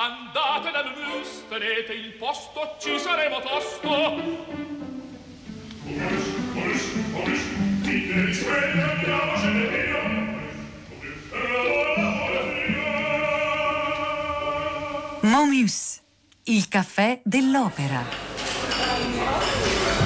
Andate 0.00 0.70
dal 0.70 0.94
mus, 0.94 1.42
tenete 1.48 1.92
il 1.92 2.12
posto, 2.12 2.76
ci 2.78 3.00
saremo 3.00 3.40
tosto. 3.40 3.88
Momius, 15.22 16.00
il 16.44 16.68
caffè 16.68 17.20
dell'opera. 17.24 18.27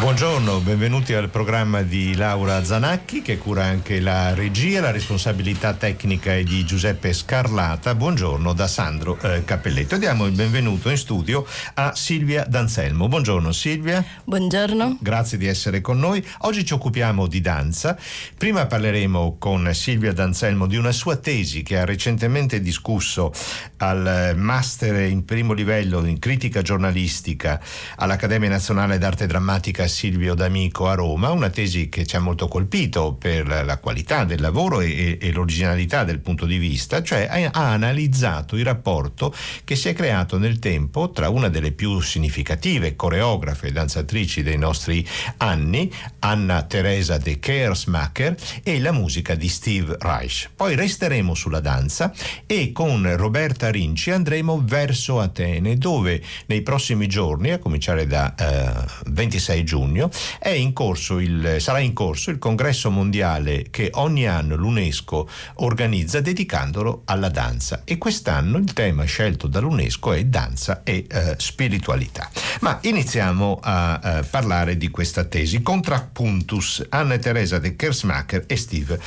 Buongiorno, 0.03 0.59
benvenuti 0.59 1.15
al 1.15 1.29
programma 1.29 1.83
di 1.83 2.17
Laura 2.17 2.65
Zanacchi 2.65 3.23
che 3.23 3.39
cura 3.39 3.63
anche 3.63 4.01
la 4.01 4.35
regia, 4.35 4.81
la 4.81 4.91
responsabilità 4.91 5.75
tecnica 5.75 6.35
è 6.35 6.43
di 6.43 6.65
Giuseppe 6.65 7.13
Scarlata. 7.13 7.95
Buongiorno 7.95 8.53
da 8.53 8.67
Sandro 8.67 9.17
eh, 9.21 9.45
Cappelletto. 9.45 9.99
Diamo 9.99 10.27
il 10.27 10.33
benvenuto 10.33 10.91
in 10.91 10.97
studio 10.97 11.47
a 11.75 11.95
Silvia 11.95 12.45
D'Anselmo. 12.45 13.07
Buongiorno 13.07 13.53
Silvia. 13.53 14.05
Buongiorno. 14.25 14.99
Grazie 15.01 15.39
di 15.39 15.47
essere 15.47 15.81
con 15.81 16.01
noi. 16.01 16.23
Oggi 16.41 16.65
ci 16.65 16.73
occupiamo 16.73 17.29
di 17.29 17.41
danza. 17.41 17.97
Prima 18.37 18.67
parleremo 18.67 19.37
con 19.39 19.71
Silvia 19.73 20.13
D'Anselmo 20.13 20.67
di 20.67 20.77
una 20.77 20.91
sua 20.91 21.15
tesi 21.15 21.63
che 21.63 21.79
ha 21.79 21.85
recentemente 21.85 22.61
discusso 22.61 23.33
al 23.77 24.35
master 24.37 25.09
in 25.09 25.25
primo 25.25 25.53
livello 25.53 26.05
in 26.05 26.19
critica 26.19 26.61
giornalistica 26.61 27.61
all'Accademia 27.97 28.49
Nazionale 28.49 28.99
d'Arte 28.99 29.29
Drammatica 29.29 29.91
Silvio 29.93 30.35
D'Amico 30.35 30.89
a 30.89 30.95
Roma, 30.95 31.31
una 31.31 31.51
tesi 31.51 31.89
che 31.89 32.07
ci 32.07 32.17
ha 32.17 32.21
molto 32.21 32.49
colpito 32.49 33.13
per 33.13 33.47
la 33.47 33.79
qualità 33.79 34.25
del 34.25 34.41
lavoro 34.41 34.81
e, 34.81 35.19
e 35.21 35.31
l'originalità 35.31 36.03
del 36.03 36.19
punto 36.19 36.47
di 36.47 36.57
vista, 36.57 37.03
cioè 37.03 37.29
ha, 37.31 37.71
analizzato 37.71 38.57
il 38.57 38.65
rapporto 38.65 39.33
che 39.65 39.77
si 39.77 39.89
è 39.89 39.93
creato 39.93 40.39
nel 40.39 40.59
tempo 40.59 41.11
tra 41.11 41.29
una 41.29 41.49
delle 41.49 41.73
più 41.73 42.01
significative 42.01 42.97
coreografe 42.97 43.69
e 43.69 43.73
danzatrici 43.73 44.43
dei 44.43 44.59
nostri 44.59 45.07
anni, 45.37 45.93
Anna 46.21 46.63
Teresa 46.63 47.19
de 47.19 47.39
Kersmacher, 47.39 48.35
e 48.63 48.81
la 48.81 48.93
musica 48.93 49.35
di 49.35 49.49
Steve 49.49 49.97
Reich. 50.01 50.49
Poi 50.57 50.75
resteremo 50.75 51.35
sulla 51.35 51.61
danza 51.61 52.13
e 52.47 52.73
con 52.73 53.15
Roberta 53.17 53.71
Rinci 53.71 54.11
andremo 54.11 54.63
verso 54.65 55.21
Atene, 55.21 55.77
dove 55.77 56.23
nei 56.47 56.63
prossimi 56.63 57.07
giorni, 57.07 57.51
a 57.51 57.59
cominciare 57.59 58.07
da 58.07 58.35
eh, 58.35 59.11
26 59.11 59.65
giugno, 59.65 59.81
giugno 59.83 60.11
in 60.45 60.73
il, 61.21 61.57
sarà 61.59 61.79
in 61.81 61.93
corso 61.93 62.31
il 62.31 62.39
congresso 62.39 62.91
mondiale 62.91 63.67
che 63.71 63.91
ogni 63.95 64.27
anno 64.27 64.57
l'UNESCO 64.57 65.29
organizza 65.57 66.21
dedicandolo 66.21 67.03
alla 67.05 67.29
danza 67.29 67.83
e 67.85 67.99
quest'anno 67.99 68.59
il 68.59 68.73
tema 68.73 69.05
scelto 69.05 69.47
dall'UNESCO 69.47 70.13
è 70.13 70.25
danza 70.25 70.83
e 70.83 71.07
eh, 71.09 71.35
spiritualità. 71.39 72.31
Ma 72.61 72.79
iniziamo 72.83 73.59
a, 73.61 74.01
eh, 74.03 74.23
parlare 74.25 74.77
di 74.77 74.89
questa 74.89 75.25
tesi, 75.25 75.63
Contrapuntus, 75.63 76.87
Anna 76.89 77.19
Teresa 77.19 77.59
de 77.59 77.77
Kersmacher 77.77 78.45
e 78.47 78.57
Steve 78.57 78.99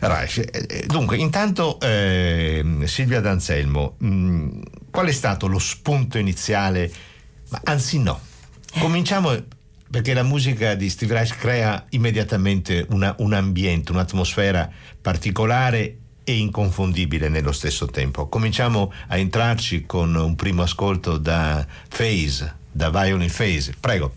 Reich. 0.00 0.38
Eh, 0.38 0.66
eh, 0.68 0.86
dunque, 0.86 1.16
intanto 1.16 1.78
eh, 1.80 2.64
Silvia 2.84 3.20
D'Anselmo, 3.20 3.96
mh, 3.98 4.08
mm, 4.08 4.60
qual 4.90 5.06
è 5.06 5.12
stato 5.12 5.46
lo 5.46 5.58
spunto 5.58 6.18
iniziale? 6.18 6.90
Ma 7.50 7.60
anzi 7.64 7.98
no, 7.98 8.20
cominciamo 8.78 9.36
perché 9.90 10.14
la 10.14 10.22
musica 10.22 10.74
di 10.74 10.88
Steve 10.88 11.14
Reich 11.14 11.36
crea 11.36 11.84
immediatamente 11.90 12.86
una, 12.90 13.14
un 13.18 13.32
ambiente, 13.32 13.90
un'atmosfera 13.90 14.70
particolare 15.02 15.96
e 16.22 16.36
inconfondibile 16.36 17.28
nello 17.28 17.50
stesso 17.50 17.86
tempo. 17.86 18.28
Cominciamo 18.28 18.92
a 19.08 19.16
entrarci 19.16 19.86
con 19.86 20.14
un 20.14 20.36
primo 20.36 20.62
ascolto 20.62 21.16
da 21.16 21.66
Phase, 21.88 22.54
da 22.70 22.90
Violin 22.90 23.30
Phase. 23.30 23.74
Prego. 23.80 24.12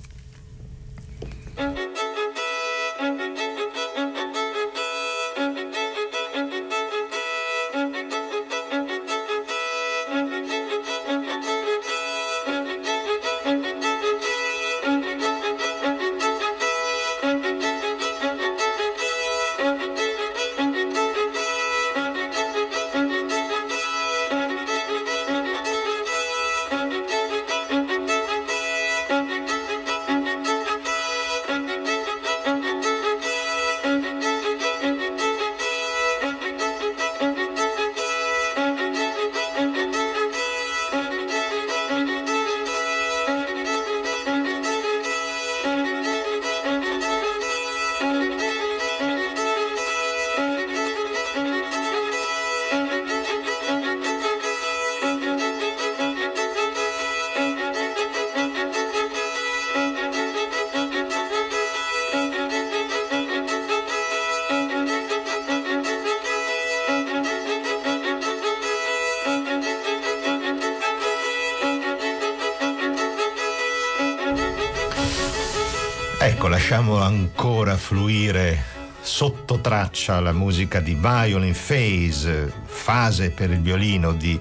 Lasciamo 76.63 77.01
ancora 77.01 77.75
fluire 77.75 78.63
sotto 79.01 79.59
traccia 79.59 80.22
la 80.22 80.31
musica 80.31 80.79
di 80.79 80.96
Violin 80.96 81.53
Phase, 81.53 82.50
fase 82.63 83.31
per 83.31 83.51
il 83.51 83.59
violino 83.59 84.13
di 84.13 84.40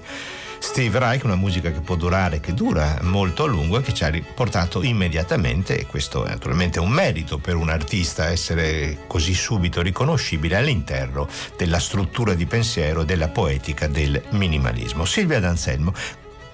Steve 0.57 0.99
Reich, 0.99 1.25
una 1.25 1.35
musica 1.35 1.69
che 1.69 1.81
può 1.81 1.95
durare, 1.95 2.39
che 2.39 2.53
dura 2.53 2.97
molto 3.01 3.43
a 3.43 3.47
lungo 3.47 3.77
e 3.77 3.81
che 3.81 3.93
ci 3.93 4.05
ha 4.05 4.07
riportato 4.07 4.83
immediatamente, 4.83 5.77
e 5.77 5.85
questo 5.85 6.23
è 6.23 6.29
naturalmente 6.29 6.79
un 6.79 6.91
merito 6.91 7.39
per 7.39 7.57
un 7.57 7.67
artista 7.67 8.29
essere 8.29 8.99
così 9.05 9.33
subito 9.33 9.81
riconoscibile 9.81 10.55
all'interno 10.55 11.27
della 11.57 11.79
struttura 11.79 12.35
di 12.35 12.45
pensiero 12.45 13.03
della 13.03 13.27
poetica 13.27 13.87
del 13.87 14.23
minimalismo. 14.29 15.03
Silvia 15.03 15.41
D'Anselmo, 15.41 15.93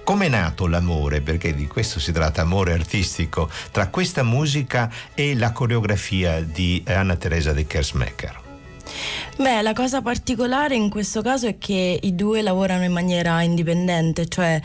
come 0.10 0.26
è 0.26 0.30
nato 0.30 0.66
l'amore? 0.66 1.22
Perché 1.22 1.54
di 1.54 1.68
questo 1.68 2.00
si 2.00 2.12
tratta, 2.12 2.42
amore 2.42 2.74
artistico, 2.74 3.48
tra 3.70 3.90
questa 3.90 4.24
musica 4.24 4.92
e 5.14 5.36
la 5.36 5.52
coreografia 5.52 6.42
di 6.42 6.84
Anna 6.88 7.16
Teresa 7.16 7.54
de 7.54 7.68
Kersmacher? 7.68 8.40
Beh, 9.38 9.62
la 9.62 9.74
cosa 9.74 10.02
particolare 10.02 10.74
in 10.74 10.90
questo 10.90 11.22
caso 11.22 11.46
è 11.46 11.60
che 11.60 12.00
i 12.02 12.16
due 12.16 12.42
lavorano 12.42 12.86
in 12.86 12.92
maniera 12.92 13.44
indipendente, 13.44 14.28
cioè 14.28 14.60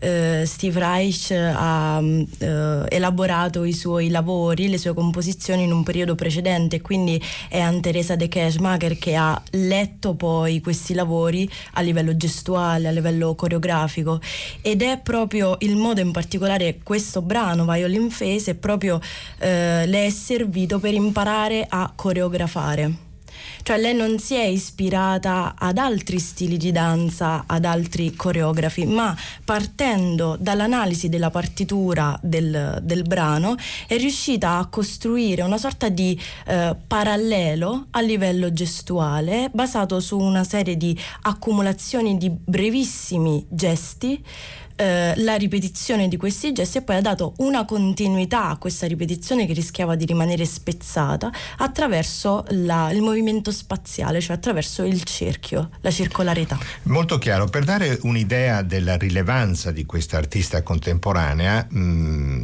eh, 0.00 0.42
Steve 0.46 0.80
Reich 0.80 1.30
ha 1.30 2.02
eh, 2.02 2.84
elaborato 2.88 3.64
i 3.64 3.72
suoi 3.72 4.08
lavori, 4.08 4.68
le 4.68 4.78
sue 4.78 4.94
composizioni 4.94 5.62
in 5.62 5.72
un 5.72 5.82
periodo 5.82 6.14
precedente, 6.14 6.80
quindi 6.80 7.22
è 7.48 7.60
Anne 7.60 7.80
Teresa 7.80 8.16
de 8.16 8.28
Keschmacher 8.28 8.98
che 8.98 9.14
ha 9.14 9.40
letto 9.52 10.14
poi 10.14 10.60
questi 10.60 10.94
lavori 10.94 11.48
a 11.74 11.80
livello 11.82 12.16
gestuale, 12.16 12.88
a 12.88 12.90
livello 12.90 13.34
coreografico 13.34 14.20
ed 14.62 14.82
è 14.82 14.98
proprio 14.98 15.56
il 15.60 15.76
modo 15.76 16.00
in 16.00 16.10
particolare 16.10 16.80
questo 16.82 17.22
brano 17.22 17.64
Violin 17.64 18.08
Phase 18.08 18.52
è 18.52 18.54
proprio 18.54 19.00
eh, 19.38 19.86
le 19.86 20.06
è 20.06 20.10
servito 20.10 20.78
per 20.78 20.94
imparare 20.94 21.66
a 21.68 21.92
coreografare. 21.94 23.09
Cioè 23.62 23.78
lei 23.78 23.94
non 23.94 24.18
si 24.18 24.34
è 24.34 24.44
ispirata 24.44 25.54
ad 25.58 25.78
altri 25.78 26.18
stili 26.18 26.56
di 26.56 26.72
danza, 26.72 27.44
ad 27.46 27.64
altri 27.64 28.14
coreografi, 28.14 28.86
ma 28.86 29.16
partendo 29.44 30.36
dall'analisi 30.38 31.08
della 31.08 31.30
partitura 31.30 32.18
del, 32.22 32.78
del 32.82 33.02
brano 33.02 33.56
è 33.86 33.96
riuscita 33.96 34.58
a 34.58 34.66
costruire 34.66 35.42
una 35.42 35.58
sorta 35.58 35.88
di 35.88 36.18
eh, 36.46 36.76
parallelo 36.86 37.86
a 37.90 38.00
livello 38.00 38.52
gestuale 38.52 39.50
basato 39.52 40.00
su 40.00 40.18
una 40.18 40.44
serie 40.44 40.76
di 40.76 40.98
accumulazioni 41.22 42.16
di 42.16 42.30
brevissimi 42.30 43.46
gesti 43.48 44.22
eh, 44.80 45.12
la 45.16 45.34
ripetizione 45.34 46.08
di 46.08 46.16
questi 46.16 46.52
gesti 46.52 46.78
e 46.78 46.82
poi 46.82 46.96
ha 46.96 47.00
dato 47.02 47.34
una 47.38 47.66
continuità 47.66 48.48
a 48.48 48.56
questa 48.56 48.86
ripetizione 48.86 49.44
che 49.44 49.52
rischiava 49.52 49.94
di 49.94 50.06
rimanere 50.06 50.46
spezzata 50.46 51.30
attraverso 51.58 52.46
la, 52.48 52.90
il 52.90 53.02
movimento 53.02 53.52
spaziale, 53.52 54.22
cioè 54.22 54.36
attraverso 54.36 54.82
il 54.84 55.02
cerchio, 55.02 55.68
la 55.82 55.90
circolarità. 55.90 56.58
Molto 56.84 57.18
chiaro, 57.18 57.44
per 57.44 57.64
dare 57.64 57.98
un'idea 58.02 58.62
della 58.62 58.96
rilevanza 58.96 59.70
di 59.70 59.84
questa 59.84 60.16
artista 60.16 60.62
contemporanea, 60.62 61.66
mh, 61.68 61.78
mm, 61.78 62.42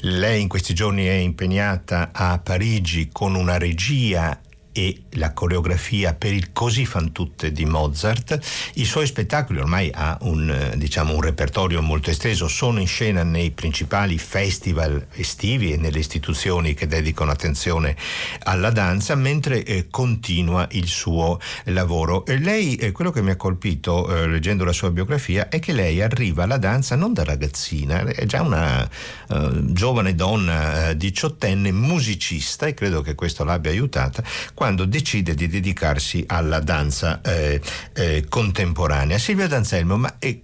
lei 0.00 0.40
in 0.40 0.48
questi 0.48 0.72
giorni 0.72 1.04
è 1.04 1.12
impegnata 1.12 2.10
a 2.12 2.38
Parigi 2.38 3.10
con 3.12 3.34
una 3.34 3.58
regia 3.58 4.40
e 4.76 5.04
la 5.10 5.32
coreografia 5.32 6.14
per 6.14 6.32
il 6.32 6.52
Così 6.52 6.84
fan 6.84 7.12
tutte 7.12 7.52
di 7.52 7.64
Mozart. 7.64 8.38
I 8.74 8.84
suoi 8.84 9.06
spettacoli 9.06 9.60
ormai 9.60 9.88
ha 9.94 10.18
un, 10.22 10.50
eh, 10.50 10.76
diciamo, 10.76 11.14
un 11.14 11.20
repertorio 11.20 11.80
molto 11.80 12.10
esteso, 12.10 12.48
sono 12.48 12.80
in 12.80 12.88
scena 12.88 13.22
nei 13.22 13.52
principali 13.52 14.18
festival 14.18 15.06
estivi 15.12 15.72
e 15.72 15.76
nelle 15.76 16.00
istituzioni 16.00 16.74
che 16.74 16.88
dedicano 16.88 17.30
attenzione 17.30 17.96
alla 18.42 18.70
danza, 18.70 19.14
mentre 19.14 19.62
eh, 19.62 19.86
continua 19.90 20.66
il 20.72 20.88
suo 20.88 21.38
lavoro. 21.66 22.26
E 22.26 22.38
lei, 22.38 22.74
eh, 22.74 22.90
quello 22.90 23.12
che 23.12 23.22
mi 23.22 23.30
ha 23.30 23.36
colpito 23.36 24.12
eh, 24.12 24.26
leggendo 24.26 24.64
la 24.64 24.72
sua 24.72 24.90
biografia 24.90 25.48
è 25.48 25.60
che 25.60 25.72
lei 25.72 26.02
arriva 26.02 26.42
alla 26.42 26.58
danza 26.58 26.96
non 26.96 27.12
da 27.12 27.22
ragazzina, 27.22 28.04
è 28.04 28.26
già 28.26 28.42
una 28.42 28.82
eh, 29.28 29.50
giovane 29.72 30.16
donna 30.16 30.88
eh, 30.88 30.96
diciottenne 30.96 31.70
musicista 31.70 32.66
e 32.66 32.74
credo 32.74 33.02
che 33.02 33.14
questo 33.14 33.44
l'abbia 33.44 33.70
aiutata 33.70 34.24
quando 34.64 34.86
decide 34.86 35.34
di 35.34 35.46
dedicarsi 35.46 36.24
alla 36.26 36.58
danza 36.58 37.20
eh, 37.20 37.60
eh, 37.92 38.24
contemporanea. 38.26 39.18
Silvia 39.18 39.46
D'Anselmo, 39.46 39.98
ma 39.98 40.16
eh, 40.18 40.40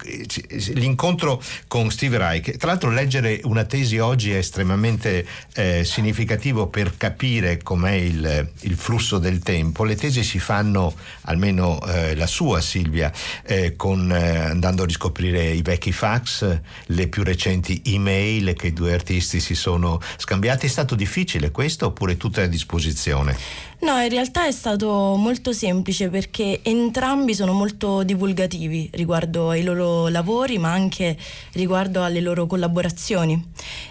l'incontro 0.74 1.42
con 1.66 1.90
Steve 1.90 2.18
Reich, 2.18 2.58
tra 2.58 2.68
l'altro 2.68 2.90
leggere 2.90 3.40
una 3.44 3.64
tesi 3.64 3.96
oggi 3.96 4.32
è 4.32 4.36
estremamente 4.36 5.26
eh, 5.54 5.84
significativo 5.84 6.66
per 6.66 6.98
capire 6.98 7.62
com'è 7.62 7.92
il, 7.92 8.50
il, 8.60 8.76
flusso 8.76 9.16
del 9.16 9.38
tempo. 9.38 9.84
Le 9.84 9.96
tesi 9.96 10.22
si 10.22 10.38
fanno, 10.38 10.94
almeno 11.22 11.80
eh, 11.86 12.14
la 12.14 12.26
sua 12.26 12.60
Silvia, 12.60 13.10
eh, 13.46 13.74
con, 13.74 14.12
andando 14.12 14.82
a 14.82 14.86
riscoprire 14.86 15.44
i 15.44 15.62
vecchi 15.62 15.92
fax, 15.92 16.60
le 16.84 17.08
più 17.08 17.24
recenti 17.24 17.80
email 17.86 18.52
che 18.52 18.66
i 18.66 18.74
due 18.74 18.92
artisti 18.92 19.40
si 19.40 19.54
sono 19.54 19.98
scambiati. 20.18 20.66
È 20.66 20.68
stato 20.68 20.94
difficile 20.94 21.50
questo 21.50 21.86
oppure 21.86 22.18
tutto 22.18 22.40
è 22.40 22.42
a 22.42 22.48
disposizione? 22.48 23.69
No, 23.80 23.98
in 23.98 24.10
realtà 24.10 24.46
è 24.46 24.52
stato 24.52 25.14
molto 25.16 25.54
semplice 25.54 26.10
perché 26.10 26.60
entrambi 26.62 27.34
sono 27.34 27.52
molto 27.52 28.02
divulgativi 28.02 28.90
riguardo 28.92 29.48
ai 29.48 29.62
loro 29.62 30.08
lavori, 30.08 30.58
ma 30.58 30.70
anche 30.70 31.16
riguardo 31.52 32.02
alle 32.02 32.20
loro 32.20 32.46
collaborazioni. 32.46 33.42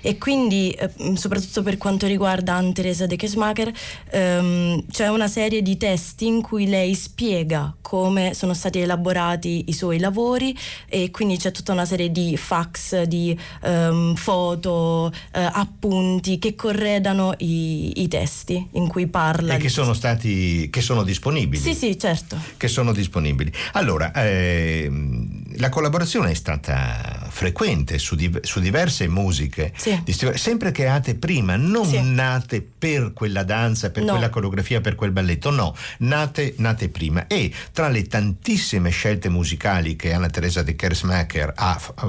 E 0.02 0.20
quindi, 0.20 0.70
eh, 0.72 0.92
soprattutto 1.16 1.64
per 1.64 1.78
quanto 1.78 2.06
riguarda 2.06 2.54
Anne-Teresa 2.54 3.08
de 3.08 3.16
Kesmacher, 3.16 3.72
ehm, 4.12 4.86
c'è 4.92 5.08
una 5.08 5.28
serie 5.28 5.64
di 5.64 5.76
testi 5.76 6.28
in 6.28 6.44
cui 6.44 6.68
lei 6.68 6.94
spiega 6.94 7.74
come 7.82 8.36
sono 8.36 8.54
stati 8.54 8.78
elaborati 8.78 9.64
i 9.68 9.74
suoi 9.74 9.98
lavori 9.98 10.56
e 10.88 11.10
quindi 11.10 11.38
c'è 11.38 11.50
tutta 11.50 11.72
una 11.72 11.86
serie 11.86 12.12
di 12.12 12.38
fax, 12.38 13.02
di 13.04 13.36
ehm, 13.64 14.14
foto, 14.14 15.12
eh, 15.34 15.42
appunti 15.42 16.38
che 16.38 16.54
corredano 16.54 17.34
i, 17.40 18.04
i, 18.04 18.08
testi 18.08 18.68
in 18.74 18.88
cui 18.88 19.08
parla. 19.08 19.56
E 19.56 19.58
che 19.58 19.70
sono 19.84 19.94
stati, 19.94 20.70
che 20.70 20.82
sono 20.82 21.04
disponibili. 21.04 21.62
Sì, 21.62 21.74
sì, 21.74 21.98
certo. 21.98 22.38
Che 22.58 22.68
sono 22.68 22.92
disponibili. 22.92 23.52
Allora, 23.74 24.12
ehm, 24.14 25.39
la 25.60 25.70
collaborazione 25.70 26.32
è 26.32 26.34
stata 26.34 27.28
frequente 27.30 27.98
su, 28.00 28.16
div- 28.16 28.44
su 28.44 28.60
diverse 28.60 29.08
musiche, 29.08 29.74
sì. 29.76 30.02
sempre 30.36 30.72
create 30.72 31.16
prima, 31.16 31.58
non 31.58 31.86
sì. 31.86 32.02
nate 32.02 32.62
per 32.62 33.12
quella 33.14 33.44
danza, 33.44 33.92
per 33.92 34.04
no. 34.04 34.14
quella 34.14 34.30
coreografia, 34.30 34.80
per 34.80 34.96
quel 34.96 35.12
balletto, 35.12 35.52
no, 35.52 35.76
nate, 36.00 36.54
nate 36.58 36.88
prima. 36.90 37.28
E 37.28 37.52
tra 37.74 37.90
le 37.90 38.04
tantissime 38.08 38.90
scelte 38.90 39.28
musicali 39.30 39.96
che 39.96 40.14
Anna 40.14 40.30
Teresa 40.30 40.64
de 40.64 40.76
Kersmacher 40.76 41.52
ha, 41.56 41.82
ha 41.96 42.08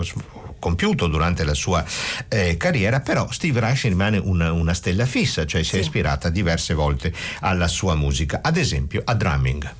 compiuto 0.61 1.09
durante 1.09 1.43
la 1.43 1.55
sua 1.55 1.85
eh, 2.29 2.57
carriera, 2.57 3.01
però 3.01 3.31
Steve 3.33 3.59
Reich 3.59 3.83
rimane 3.85 4.19
una, 4.19 4.53
una 4.53 4.75
stella 4.75 5.07
fissa, 5.07 5.45
cioè 5.45 5.65
si 5.65 5.77
è 5.77 5.81
ispirata 5.81 6.29
diverse 6.29 6.75
volte 6.75 7.13
alla 7.41 7.67
sua 7.67 7.97
musica, 7.97 8.41
ad 8.43 8.57
esempio 8.57 9.03
a 9.05 9.15
drumming. 9.15 9.75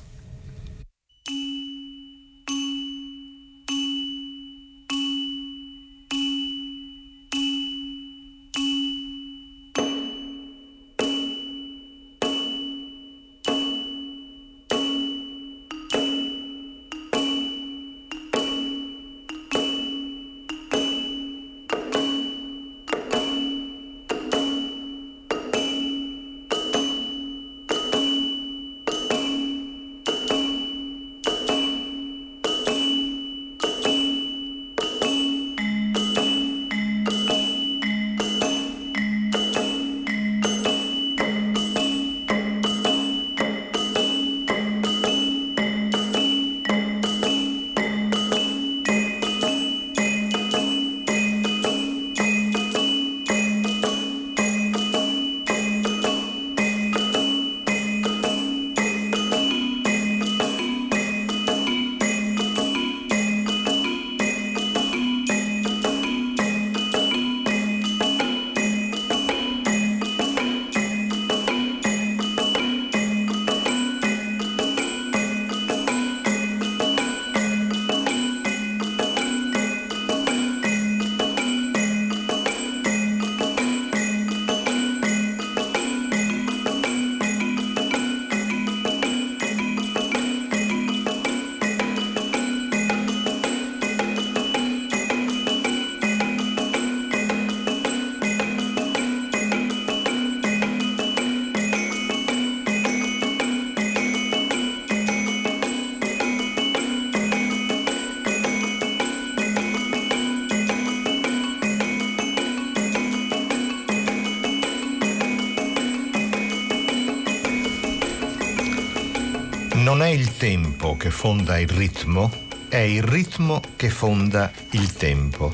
Non 119.91 120.03
è 120.03 120.07
il 120.07 120.37
tempo 120.37 120.95
che 120.95 121.11
fonda 121.11 121.59
il 121.59 121.67
ritmo, 121.67 122.31
è 122.69 122.77
il 122.77 123.03
ritmo 123.03 123.61
che 123.75 123.89
fonda 123.89 124.49
il 124.69 124.93
tempo. 124.93 125.53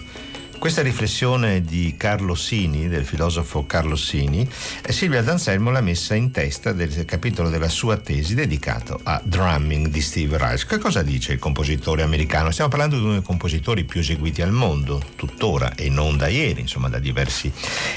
Questa 0.60 0.84
riflessione 0.84 1.62
di 1.62 1.96
Carlo 1.98 2.36
Sini, 2.36 2.88
del 2.88 3.04
filosofo 3.04 3.66
Carlo 3.66 3.96
Sini, 3.96 4.48
Silvia 4.90 5.24
D'Anselmo 5.24 5.72
l'ha 5.72 5.82
messa 5.82 6.14
in 6.14 6.30
testa 6.30 6.72
del 6.72 7.04
capitolo 7.06 7.50
della 7.50 7.68
sua 7.68 7.98
tesi 7.98 8.36
dedicato 8.36 9.00
a 9.02 9.20
drumming 9.24 9.88
di 9.88 10.02
Steve 10.02 10.38
Reich. 10.38 10.68
Che 10.68 10.78
cosa 10.78 11.02
dice 11.02 11.34
il 11.34 11.40
compositore 11.40 12.04
americano? 12.04 12.52
Stiamo 12.52 12.70
parlando 12.70 12.98
di 12.98 13.04
uno 13.04 13.14
dei 13.14 13.24
compositori 13.24 13.86
più 13.86 14.02
eseguiti 14.02 14.44
al 14.44 14.52
mondo, 14.52 15.02
tuttora, 15.16 15.74
e 15.74 15.90
non 15.90 16.16
da 16.16 16.28
ieri, 16.28 16.62
insomma 16.62 16.90
da 16.90 17.00
diversi 17.00 17.52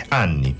anni. 0.08 0.56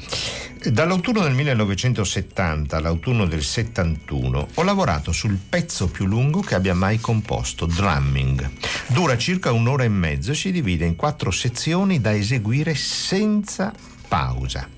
Dall'autunno 0.62 1.22
del 1.22 1.32
1970 1.32 2.76
all'autunno 2.76 3.24
del 3.24 3.42
71 3.42 4.48
ho 4.52 4.62
lavorato 4.62 5.10
sul 5.10 5.38
pezzo 5.48 5.88
più 5.88 6.04
lungo 6.04 6.40
che 6.40 6.54
abbia 6.54 6.74
mai 6.74 7.00
composto, 7.00 7.64
Drumming. 7.64 8.50
Dura 8.88 9.16
circa 9.16 9.52
un'ora 9.52 9.84
e 9.84 9.88
mezzo 9.88 10.32
e 10.32 10.34
si 10.34 10.52
divide 10.52 10.84
in 10.84 10.96
quattro 10.96 11.30
sezioni 11.30 11.98
da 12.02 12.14
eseguire 12.14 12.74
senza 12.74 13.72
pausa. 14.10 14.68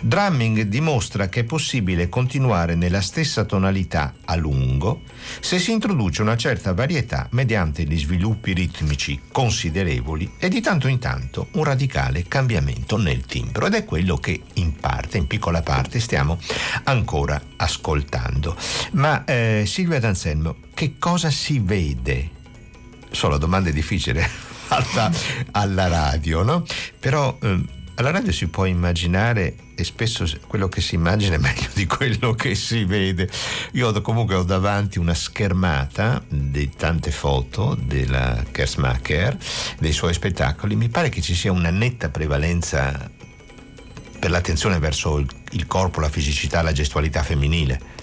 Drumming 0.00 0.62
dimostra 0.62 1.28
che 1.28 1.40
è 1.40 1.44
possibile 1.44 2.08
continuare 2.08 2.74
nella 2.74 3.00
stessa 3.00 3.44
tonalità 3.44 4.14
a 4.24 4.34
lungo 4.34 5.02
se 5.38 5.60
si 5.60 5.70
introduce 5.70 6.22
una 6.22 6.36
certa 6.36 6.74
varietà 6.74 7.28
mediante 7.30 7.84
gli 7.84 7.96
sviluppi 7.96 8.52
ritmici 8.52 9.20
considerevoli 9.30 10.32
e 10.38 10.48
di 10.48 10.60
tanto 10.60 10.88
in 10.88 10.98
tanto 10.98 11.46
un 11.52 11.62
radicale 11.62 12.24
cambiamento 12.26 12.96
nel 12.96 13.24
timbro 13.26 13.66
ed 13.66 13.74
è 13.74 13.84
quello 13.84 14.16
che 14.16 14.42
in 14.54 14.74
parte, 14.74 15.18
in 15.18 15.28
piccola 15.28 15.62
parte, 15.62 16.00
stiamo 16.00 16.40
ancora 16.82 17.40
ascoltando. 17.58 18.56
Ma 18.92 19.22
eh, 19.24 19.62
Silvia 19.68 20.00
D'Anselmo, 20.00 20.56
che 20.74 20.96
cosa 20.98 21.30
si 21.30 21.60
vede? 21.60 22.28
So, 23.12 23.28
la 23.28 23.38
domanda 23.38 23.68
è 23.68 23.72
difficile 23.72 24.28
alla, 24.66 25.12
alla 25.52 25.86
radio, 25.86 26.42
no? 26.42 26.64
Però... 26.98 27.38
Eh, 27.40 27.78
alla 28.00 28.12
radio 28.12 28.32
si 28.32 28.48
può 28.48 28.64
immaginare 28.64 29.54
e 29.74 29.84
spesso 29.84 30.26
quello 30.46 30.68
che 30.68 30.80
si 30.80 30.94
immagina 30.94 31.34
è 31.34 31.38
meglio 31.38 31.68
di 31.74 31.84
quello 31.86 32.32
che 32.32 32.54
si 32.54 32.84
vede. 32.84 33.28
Io 33.72 34.00
comunque 34.00 34.34
ho 34.34 34.42
davanti 34.42 34.98
una 34.98 35.12
schermata 35.12 36.22
di 36.26 36.70
tante 36.70 37.10
foto 37.10 37.76
della 37.78 38.42
Kersmacher, 38.50 39.36
dei 39.78 39.92
suoi 39.92 40.14
spettacoli. 40.14 40.76
Mi 40.76 40.88
pare 40.88 41.10
che 41.10 41.20
ci 41.20 41.34
sia 41.34 41.52
una 41.52 41.70
netta 41.70 42.08
prevalenza 42.08 43.10
per 44.18 44.30
l'attenzione 44.30 44.78
verso 44.78 45.18
il, 45.18 45.66
corpo, 45.66 46.00
la 46.00 46.08
fisicità, 46.08 46.62
la 46.62 46.72
gestualità 46.72 47.22
femminile. 47.22 47.98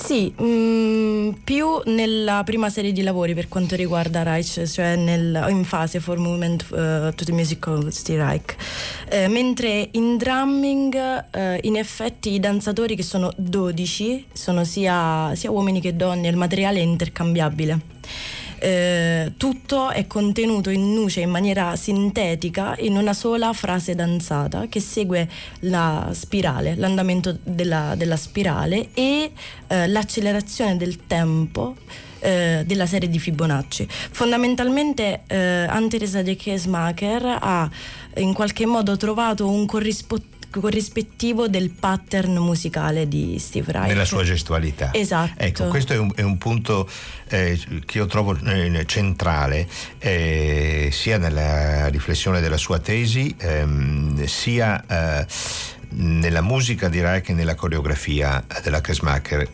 Sì, 0.00 0.32
mh, 0.34 0.44
mm, 0.44 1.30
più 1.44 1.66
nella 1.86 2.42
prima 2.44 2.70
serie 2.70 2.92
di 2.92 3.02
lavori 3.02 3.34
per 3.34 3.48
quanto 3.48 3.74
riguarda 3.74 4.22
Reich, 4.22 4.64
cioè 4.64 4.96
nel, 4.96 5.46
in 5.50 5.64
fase 5.64 5.98
for 6.00 6.18
movement 6.18 6.62
uh, 6.70 7.12
to 7.14 7.24
the 7.24 7.32
music 7.32 7.66
of 7.66 7.88
Steve 7.88 8.22
Reich. 8.22 8.56
Eh, 9.10 9.28
mentre 9.28 9.88
in 9.92 10.16
drumming, 10.16 10.94
eh, 11.30 11.58
in 11.62 11.76
effetti, 11.76 12.32
i 12.32 12.40
danzatori 12.40 12.94
che 12.96 13.02
sono 13.02 13.30
12 13.36 14.26
sono 14.32 14.64
sia, 14.64 15.34
sia 15.34 15.50
uomini 15.50 15.80
che 15.80 15.94
donne, 15.94 16.28
il 16.28 16.36
materiale 16.36 16.78
è 16.78 16.82
intercambiabile 16.82 17.80
eh, 18.60 19.32
tutto 19.36 19.90
è 19.90 20.06
contenuto 20.06 20.70
in 20.70 20.92
nuce 20.92 21.20
in 21.20 21.30
maniera 21.30 21.76
sintetica 21.76 22.76
in 22.78 22.96
una 22.96 23.12
sola 23.12 23.52
frase 23.52 23.94
danzata 23.94 24.66
che 24.68 24.80
segue 24.80 25.28
la 25.60 26.10
spirale, 26.12 26.74
l'andamento 26.76 27.38
della, 27.42 27.94
della 27.96 28.16
spirale 28.16 28.88
e 28.94 29.32
eh, 29.66 29.86
l'accelerazione 29.86 30.76
del 30.76 31.06
tempo 31.06 31.76
eh, 32.20 32.64
della 32.66 32.86
serie 32.86 33.08
di 33.08 33.18
Fibonacci. 33.18 33.86
Fondamentalmente 33.88 35.22
eh, 35.26 35.36
Anne-Teresa 35.36 36.22
de 36.22 36.36
Kesmacher 36.36 37.38
ha 37.40 37.70
in 38.16 38.32
qualche 38.32 38.66
modo 38.66 38.96
trovato 38.96 39.48
un 39.48 39.66
corrispondente 39.66 40.37
corrispettivo 40.50 41.48
del 41.48 41.70
pattern 41.70 42.36
musicale 42.36 43.08
di 43.08 43.38
Steve 43.38 43.72
Reich. 43.72 43.88
Nella 43.88 44.04
sua 44.04 44.22
gestualità. 44.22 44.90
Esatto. 44.92 45.34
Ecco, 45.36 45.68
questo 45.68 45.92
è 45.92 45.98
un, 45.98 46.10
è 46.14 46.22
un 46.22 46.38
punto 46.38 46.88
eh, 47.28 47.58
che 47.84 47.98
io 47.98 48.06
trovo 48.06 48.36
eh, 48.36 48.84
centrale 48.86 49.68
eh, 49.98 50.88
sia 50.92 51.18
nella 51.18 51.88
riflessione 51.88 52.40
della 52.40 52.56
sua 52.56 52.78
tesi 52.78 53.34
ehm, 53.38 54.24
sia 54.24 54.84
eh, 54.86 55.26
nella 55.90 56.42
musica 56.42 56.88
direi 56.88 57.20
che 57.22 57.32
nella 57.32 57.54
coreografia 57.54 58.44
della 58.62 58.80
Kesmacher 58.80 59.48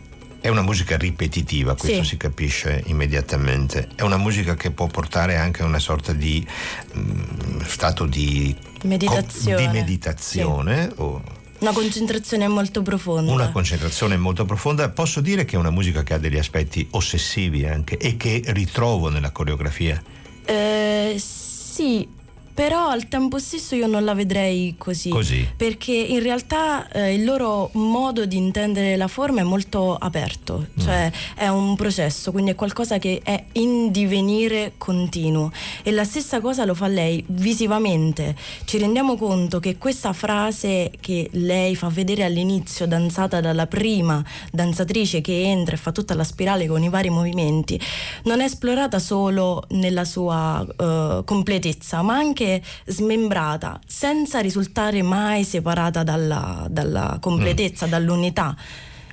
è 0.45 0.49
una 0.49 0.61
musica 0.61 0.95
ripetitiva, 0.95 1.73
questo 1.73 2.03
sì. 2.03 2.09
si 2.09 2.17
capisce 2.17 2.83
immediatamente. 2.85 3.87
È 3.95 4.03
una 4.03 4.17
musica 4.17 4.53
che 4.53 4.69
può 4.69 4.85
portare 4.85 5.37
anche 5.37 5.63
a 5.63 5.65
una 5.65 5.79
sorta 5.79 6.13
di 6.13 6.45
mh, 6.93 6.99
mm, 6.99 7.59
stato 7.61 8.05
di 8.05 8.55
meditazione. 8.83 9.59
di 9.59 9.67
meditazione 9.73 10.83
sì. 10.83 10.93
o, 10.97 11.23
una 11.57 11.71
concentrazione 11.71 12.47
molto 12.47 12.83
profonda. 12.83 13.31
Una 13.31 13.49
concentrazione 13.49 14.17
molto 14.17 14.45
profonda. 14.45 14.87
Posso 14.89 15.19
dire 15.19 15.45
che 15.45 15.55
è 15.55 15.57
una 15.59 15.71
musica 15.71 16.03
che 16.03 16.13
ha 16.13 16.19
degli 16.19 16.37
aspetti 16.37 16.85
ossessivi 16.91 17.65
anche 17.65 17.97
e 17.97 18.15
che 18.15 18.43
ritrovo 18.45 19.09
nella 19.09 19.31
coreografia. 19.31 19.99
Eh, 20.45 21.15
sì, 21.17 22.07
però 22.55 22.87
al 22.87 23.09
tempo 23.09 23.37
stesso 23.37 23.75
io 23.75 23.85
non 23.85 24.05
la 24.05 24.13
vedrei 24.13 24.75
così, 24.77 25.09
così. 25.09 25.45
perché 25.57 25.91
in 25.91 26.21
realtà 26.21 26.89
eh, 26.89 27.13
il 27.13 27.25
loro 27.25 27.69
modo 27.73 28.25
di 28.25 28.37
intendere 28.37 28.95
la 28.95 29.09
forma 29.09 29.41
è 29.41 29.43
molto 29.43 29.93
aperto, 29.93 30.65
mm. 30.65 30.81
cioè 30.81 31.11
mm. 31.11 31.37
è 31.37 31.47
un 31.49 31.75
processo, 31.75 32.31
quindi 32.31 32.51
è 32.51 32.55
qualcosa 32.55 32.97
che 32.97 33.19
è 33.21 33.43
in 33.53 33.91
divenire 33.91 34.75
continuo 34.77 35.51
e 35.83 35.91
la 35.91 36.05
stessa 36.05 36.39
cosa 36.39 36.63
lo 36.63 36.73
fa 36.73 36.87
lei 36.87 37.21
visivamente. 37.27 38.33
Ci 38.63 38.77
rendiamo 38.77 39.17
conto 39.17 39.59
che 39.59 39.77
questa 39.77 40.13
frase 40.13 40.91
che 41.01 41.27
lei 41.33 41.75
fa 41.75 41.89
vedere 41.89 42.23
all'inizio, 42.23 42.87
danzata 42.87 43.41
dalla 43.41 43.67
prima 43.67 44.23
danzatrice 44.49 45.19
che 45.19 45.43
entra 45.43 45.75
e 45.75 45.77
fa 45.77 45.91
tutta 45.91 46.13
la 46.15 46.23
spirale 46.23 46.67
con 46.67 46.81
i 46.81 46.87
vari 46.87 47.09
movimenti, 47.09 47.77
non 48.23 48.39
è 48.39 48.45
esplorata 48.45 48.97
solo 48.99 49.65
nella 49.71 50.05
sua 50.05 50.65
uh, 50.65 51.21
completezza, 51.25 52.01
ma 52.01 52.15
anche 52.15 52.44
anche 52.45 52.61
smembrata, 52.85 53.79
senza 53.85 54.39
risultare 54.39 55.01
mai 55.01 55.43
separata 55.43 56.03
dalla, 56.03 56.67
dalla 56.69 57.17
completezza, 57.19 57.87
mm. 57.87 57.89
dall'unità. 57.89 58.55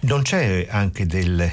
Non 0.01 0.23
c'è 0.23 0.67
anche 0.69 1.07
del 1.07 1.51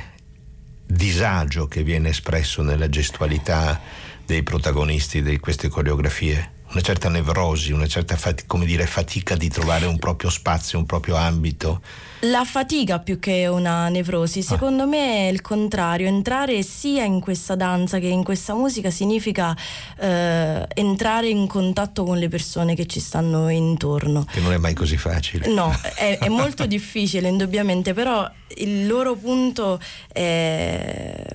disagio 0.85 1.67
che 1.67 1.83
viene 1.83 2.09
espresso 2.09 2.61
nella 2.61 2.89
gestualità 2.89 3.79
dei 4.25 4.43
protagonisti 4.43 5.21
di 5.21 5.39
queste 5.39 5.69
coreografie? 5.69 6.57
Una 6.71 6.81
certa 6.81 7.09
nevrosi, 7.09 7.71
una 7.71 7.87
certa 7.87 8.15
dire, 8.63 8.85
fatica 8.85 9.35
di 9.35 9.49
trovare 9.49 9.87
un 9.87 9.97
proprio 9.97 10.29
spazio, 10.29 10.77
un 10.77 10.85
proprio 10.85 11.15
ambito? 11.15 11.81
La 12.23 12.45
fatica 12.45 12.99
più 12.99 13.17
che 13.17 13.47
una 13.47 13.89
nevrosi, 13.89 14.43
secondo 14.43 14.83
ah. 14.83 14.85
me 14.85 15.27
è 15.27 15.31
il 15.31 15.41
contrario, 15.41 16.05
entrare 16.05 16.61
sia 16.61 17.05
in 17.05 17.21
questa 17.21 17.55
danza 17.55 17.97
che 17.97 18.05
in 18.07 18.23
questa 18.23 18.53
musica 18.53 18.91
significa 18.91 19.57
eh, 19.97 20.67
entrare 20.75 21.27
in 21.29 21.47
contatto 21.47 22.03
con 22.03 22.19
le 22.19 22.27
persone 22.27 22.75
che 22.75 22.85
ci 22.85 22.99
stanno 22.99 23.49
intorno. 23.49 24.25
Che 24.25 24.39
non 24.39 24.53
è 24.53 24.57
mai 24.57 24.75
così 24.75 24.97
facile. 24.97 25.47
No, 25.47 25.75
è, 25.95 26.19
è 26.19 26.27
molto 26.29 26.67
difficile 26.67 27.29
indubbiamente, 27.29 27.93
però 27.93 28.29
il 28.57 28.85
loro 28.85 29.15
punto 29.15 29.79
è 30.11 31.25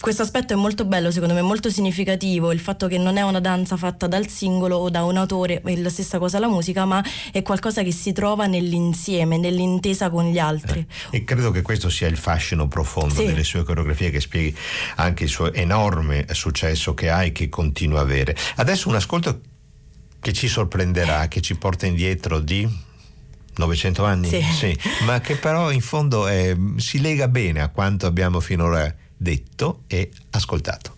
questo 0.00 0.22
aspetto 0.22 0.52
è 0.52 0.56
molto 0.56 0.84
bello, 0.84 1.10
secondo 1.10 1.34
me, 1.34 1.42
molto 1.42 1.70
significativo, 1.70 2.52
il 2.52 2.60
fatto 2.60 2.86
che 2.86 2.98
non 2.98 3.16
è 3.16 3.22
una 3.22 3.40
danza 3.40 3.76
fatta 3.76 4.06
dal 4.06 4.28
singolo 4.28 4.76
o 4.76 4.90
da 4.90 5.02
un 5.02 5.16
autore, 5.16 5.60
è 5.60 5.76
la 5.76 5.90
stessa 5.90 6.18
cosa 6.18 6.38
la 6.38 6.46
musica, 6.46 6.84
ma 6.84 7.04
è 7.32 7.42
qualcosa 7.42 7.82
che 7.82 7.90
si 7.90 8.12
trova 8.12 8.46
nell'insieme, 8.46 9.38
nell'intesa 9.38 10.08
con 10.08 10.30
gli 10.30 10.38
altri. 10.38 10.86
Eh, 11.10 11.16
e 11.16 11.24
credo 11.24 11.50
che 11.50 11.62
questo 11.62 11.88
sia 11.88 12.06
il 12.06 12.16
fascino 12.16 12.68
profondo 12.68 13.14
sì. 13.14 13.26
delle 13.26 13.42
sue 13.42 13.64
coreografie 13.64 14.10
che 14.10 14.20
spieghi 14.20 14.56
anche 14.96 15.24
il 15.24 15.30
suo 15.30 15.52
enorme 15.52 16.26
successo 16.30 16.94
che 16.94 17.10
ha 17.10 17.24
e 17.24 17.32
che 17.32 17.48
continua 17.48 17.98
a 17.98 18.02
avere. 18.02 18.36
Adesso 18.56 18.88
un 18.88 18.94
ascolto 18.94 19.40
che 20.20 20.32
ci 20.32 20.46
sorprenderà, 20.46 21.26
che 21.26 21.40
ci 21.40 21.56
porta 21.56 21.86
indietro 21.86 22.38
di 22.38 22.68
900 23.56 24.04
anni, 24.04 24.28
sì. 24.28 24.42
sì. 24.42 24.78
ma 25.04 25.20
che 25.20 25.34
però 25.36 25.72
in 25.72 25.80
fondo 25.80 26.28
è, 26.28 26.54
si 26.76 27.00
lega 27.00 27.26
bene 27.26 27.62
a 27.62 27.68
quanto 27.68 28.06
abbiamo 28.06 28.38
finora 28.38 28.94
detto 29.16 29.82
e 29.86 30.10
ascoltato. 30.30 30.94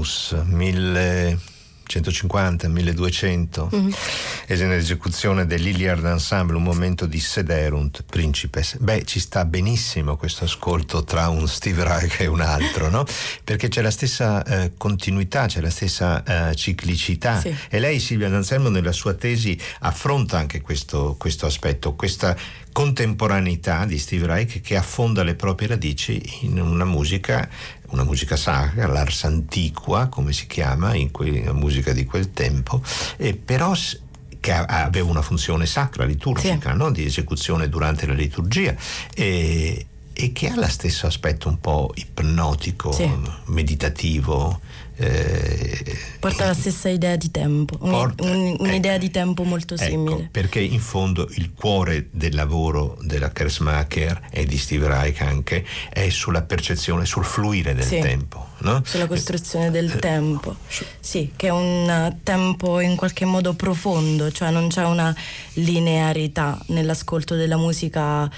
Perotinus 0.00 0.34
1150-1200 1.90 3.74
mm-hmm. 3.74 3.90
è 4.46 4.64
un'esecuzione 4.64 5.44
dell'Iliard 5.46 6.04
Ensemble, 6.04 6.56
un 6.56 6.62
momento 6.62 7.04
di 7.06 7.20
Sederunt 7.20 8.04
Principes. 8.04 8.78
Beh, 8.78 9.04
ci 9.04 9.20
sta 9.20 9.44
benissimo 9.44 10.16
questo 10.16 10.44
ascolto 10.44 11.04
tra 11.04 11.28
un 11.28 11.46
Steve 11.46 11.84
Reich 11.84 12.20
e 12.20 12.26
un 12.26 12.40
altro, 12.40 12.88
no? 12.88 13.04
Perché 13.44 13.68
c'è 13.68 13.82
la 13.82 13.90
stessa 13.90 14.42
eh, 14.44 14.72
continuità, 14.76 15.46
c'è 15.46 15.60
la 15.60 15.70
stessa 15.70 16.22
eh, 16.50 16.54
ciclicità. 16.54 17.38
Sì. 17.40 17.54
E 17.68 17.78
lei, 17.78 18.00
Silvia 18.00 18.30
D'Anselmo, 18.30 18.70
nella 18.70 18.92
sua 18.92 19.12
tesi 19.14 19.58
affronta 19.80 20.38
anche 20.38 20.60
questo, 20.62 21.16
questo 21.18 21.46
aspetto, 21.46 21.94
questa 21.94 22.36
contemporaneità 22.72 23.84
di 23.84 23.98
Steve 23.98 24.26
Reich 24.26 24.60
che 24.60 24.76
affonda 24.76 25.22
le 25.22 25.34
proprie 25.34 25.68
radici 25.68 26.22
in 26.42 26.60
una 26.60 26.84
musica 26.84 27.48
una 27.90 28.04
musica 28.04 28.36
sacra, 28.36 28.86
l'ars 28.86 29.24
antiqua, 29.24 30.06
come 30.06 30.32
si 30.32 30.46
chiama, 30.46 30.94
in 30.94 31.10
que- 31.10 31.50
musica 31.52 31.92
di 31.92 32.04
quel 32.04 32.32
tempo, 32.32 32.82
e 33.16 33.34
però 33.34 33.74
che 34.40 34.52
aveva 34.52 35.10
una 35.10 35.22
funzione 35.22 35.66
sacra, 35.66 36.04
liturgica, 36.04 36.70
sì. 36.70 36.76
no? 36.76 36.90
di 36.90 37.04
esecuzione 37.04 37.68
durante 37.68 38.06
la 38.06 38.14
liturgia. 38.14 38.74
E, 39.14 39.86
e 40.20 40.32
che 40.32 40.48
ha 40.48 40.54
lo 40.54 40.68
stesso 40.68 41.06
aspetto 41.06 41.48
un 41.48 41.60
po' 41.60 41.92
ipnotico, 41.94 42.92
sì. 42.92 43.10
meditativo, 43.46 44.60
eh, 45.02 45.98
Porta 46.18 46.44
la 46.44 46.52
stessa 46.52 46.90
idea 46.90 47.16
di 47.16 47.30
tempo, 47.30 47.78
porta, 47.78 48.22
un, 48.22 48.54
un'idea 48.58 48.92
ecco, 48.92 49.00
di 49.00 49.10
tempo 49.10 49.44
molto 49.44 49.72
ecco, 49.72 49.82
simile. 49.84 50.14
Ecco, 50.14 50.28
perché 50.30 50.60
in 50.60 50.80
fondo 50.80 51.26
il 51.36 51.52
cuore 51.54 52.08
del 52.10 52.34
lavoro 52.34 52.98
della 53.00 53.32
Kersmacher 53.32 54.28
e 54.30 54.44
di 54.44 54.58
Steve 54.58 54.88
Reich 54.88 55.22
anche 55.22 55.64
è 55.88 56.10
sulla 56.10 56.42
percezione, 56.42 57.06
sul 57.06 57.24
fluire 57.24 57.74
del 57.74 57.84
sì, 57.84 57.98
tempo. 57.98 58.48
No? 58.58 58.82
Sulla 58.84 59.06
costruzione 59.06 59.70
del 59.70 59.90
eh, 59.90 59.98
tempo, 59.98 60.54
sì, 61.00 61.32
che 61.34 61.46
è 61.46 61.50
un 61.50 62.18
tempo 62.22 62.80
in 62.80 62.94
qualche 62.94 63.24
modo 63.24 63.54
profondo, 63.54 64.30
cioè 64.30 64.50
non 64.50 64.68
c'è 64.68 64.84
una 64.84 65.16
linearità 65.54 66.62
nell'ascolto 66.66 67.36
della 67.36 67.56
musica 67.56 68.30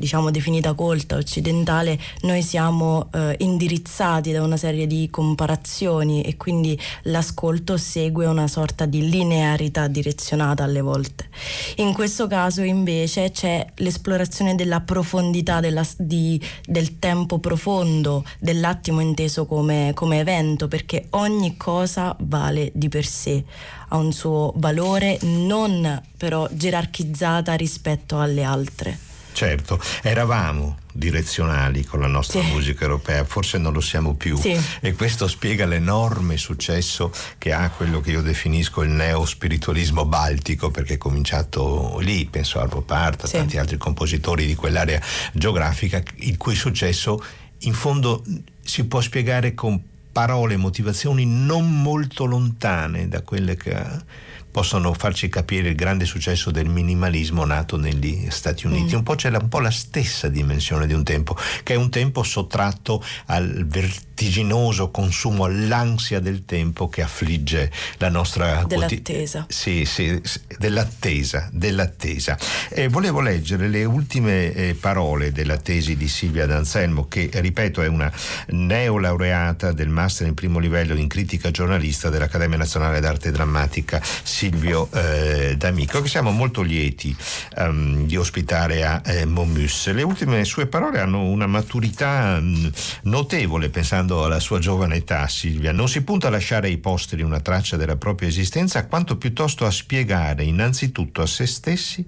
diciamo 0.00 0.30
definita 0.30 0.72
colta 0.72 1.16
occidentale, 1.16 2.00
noi 2.22 2.42
siamo 2.42 3.10
eh, 3.12 3.36
indirizzati 3.40 4.32
da 4.32 4.42
una 4.42 4.56
serie 4.56 4.86
di 4.86 5.08
comparazioni 5.10 6.22
e 6.22 6.38
quindi 6.38 6.78
l'ascolto 7.02 7.76
segue 7.76 8.24
una 8.24 8.48
sorta 8.48 8.86
di 8.86 9.10
linearità 9.10 9.88
direzionata 9.88 10.64
alle 10.64 10.80
volte. 10.80 11.28
In 11.76 11.92
questo 11.92 12.26
caso 12.26 12.62
invece 12.62 13.30
c'è 13.30 13.64
l'esplorazione 13.76 14.54
della 14.54 14.80
profondità 14.80 15.60
della, 15.60 15.86
di, 15.98 16.40
del 16.64 16.98
tempo 16.98 17.38
profondo, 17.38 18.24
dell'attimo 18.38 19.00
inteso 19.00 19.44
come, 19.44 19.92
come 19.94 20.18
evento, 20.20 20.66
perché 20.66 21.08
ogni 21.10 21.58
cosa 21.58 22.16
vale 22.20 22.70
di 22.74 22.88
per 22.88 23.04
sé 23.04 23.44
ha 23.88 23.96
un 23.98 24.12
suo 24.12 24.54
valore 24.56 25.18
non 25.22 26.00
però 26.16 26.48
gerarchizzata 26.50 27.52
rispetto 27.52 28.18
alle 28.18 28.44
altre. 28.44 29.09
Certo, 29.32 29.80
eravamo 30.02 30.78
direzionali 30.92 31.84
con 31.84 32.00
la 32.00 32.06
nostra 32.06 32.40
sì. 32.40 32.48
musica 32.48 32.82
europea, 32.82 33.24
forse 33.24 33.58
non 33.58 33.72
lo 33.72 33.80
siamo 33.80 34.14
più 34.14 34.36
sì. 34.36 34.58
e 34.80 34.94
questo 34.94 35.28
spiega 35.28 35.64
l'enorme 35.64 36.36
successo 36.36 37.12
che 37.38 37.52
ha 37.52 37.70
quello 37.70 38.00
che 38.00 38.10
io 38.10 38.22
definisco 38.22 38.82
il 38.82 38.90
neo-spiritualismo 38.90 40.04
baltico 40.04 40.70
perché 40.70 40.94
è 40.94 40.98
cominciato 40.98 41.98
lì, 42.00 42.26
penso 42.26 42.60
a 42.60 42.68
Part, 42.68 43.24
a 43.24 43.26
sì. 43.26 43.36
tanti 43.36 43.58
altri 43.58 43.76
compositori 43.76 44.46
di 44.46 44.54
quell'area 44.54 45.00
geografica, 45.32 46.02
il 46.16 46.36
cui 46.36 46.54
successo 46.54 47.22
in 47.60 47.72
fondo 47.72 48.24
si 48.62 48.84
può 48.84 49.00
spiegare 49.00 49.54
con 49.54 49.80
parole 50.12 50.54
e 50.54 50.56
motivazioni 50.56 51.24
non 51.24 51.82
molto 51.82 52.24
lontane 52.24 53.08
da 53.08 53.22
quelle 53.22 53.56
che 53.56 53.74
ha 53.74 54.02
possono 54.50 54.92
farci 54.92 55.28
capire 55.28 55.68
il 55.68 55.74
grande 55.74 56.04
successo 56.04 56.50
del 56.50 56.68
minimalismo 56.68 57.44
nato 57.44 57.76
negli 57.76 58.26
Stati 58.30 58.66
Uniti. 58.66 58.94
Mm. 58.94 58.98
Un 58.98 59.02
po' 59.02 59.14
c'è 59.14 59.30
la, 59.30 59.38
un 59.40 59.48
po' 59.48 59.60
la 59.60 59.70
stessa 59.70 60.28
dimensione 60.28 60.86
di 60.86 60.92
un 60.92 61.04
tempo, 61.04 61.36
che 61.62 61.74
è 61.74 61.76
un 61.76 61.90
tempo 61.90 62.22
sottratto 62.22 63.04
al 63.26 63.66
vertiginoso 63.66 64.90
consumo, 64.90 65.44
all'ansia 65.44 66.20
del 66.20 66.44
tempo 66.44 66.88
che 66.88 67.02
affligge 67.02 67.70
la 67.98 68.08
nostra 68.08 68.64
dell'attesa. 68.66 69.40
Quoti- 69.40 69.54
sì, 69.54 69.84
sì, 69.84 70.20
dell'attesa, 70.58 71.48
dell'attesa. 71.52 72.36
E 72.68 72.88
volevo 72.88 73.20
leggere 73.20 73.68
le 73.68 73.84
ultime 73.84 74.52
eh, 74.52 74.74
parole 74.74 75.32
della 75.32 75.56
tesi 75.56 75.96
di 75.96 76.08
Silvia 76.08 76.46
D'Anselmo, 76.46 77.06
che 77.08 77.30
ripeto 77.32 77.82
è 77.82 77.86
una 77.86 78.12
neolaureata 78.48 79.72
del 79.72 79.88
master 79.88 80.26
in 80.26 80.34
primo 80.34 80.58
livello 80.58 80.94
in 80.94 81.08
critica 81.08 81.50
giornalista 81.50 82.08
dell'Accademia 82.10 82.58
Nazionale 82.58 83.00
d'Arte 83.00 83.30
Drammatica 83.30 84.02
Silvio 84.40 84.88
eh, 84.94 85.54
D'Amico, 85.58 86.00
che 86.00 86.08
siamo 86.08 86.30
molto 86.30 86.62
lieti 86.62 87.14
um, 87.58 88.06
di 88.06 88.16
ospitare 88.16 88.86
a 88.86 89.02
eh, 89.04 89.26
Momus. 89.26 89.92
Le 89.92 90.02
ultime 90.02 90.46
sue 90.46 90.66
parole 90.66 90.98
hanno 90.98 91.24
una 91.24 91.46
maturità 91.46 92.38
um, 92.40 92.70
notevole 93.02 93.68
pensando 93.68 94.24
alla 94.24 94.40
sua 94.40 94.58
giovane 94.58 94.96
età, 94.96 95.28
Silvia. 95.28 95.72
Non 95.72 95.90
si 95.90 96.00
punta 96.00 96.28
a 96.28 96.30
lasciare 96.30 96.68
ai 96.68 96.78
posteri 96.78 97.20
una 97.20 97.40
traccia 97.40 97.76
della 97.76 97.96
propria 97.96 98.28
esistenza, 98.28 98.86
quanto 98.86 99.18
piuttosto 99.18 99.66
a 99.66 99.70
spiegare 99.70 100.42
innanzitutto 100.42 101.20
a 101.20 101.26
se 101.26 101.44
stessi 101.44 102.02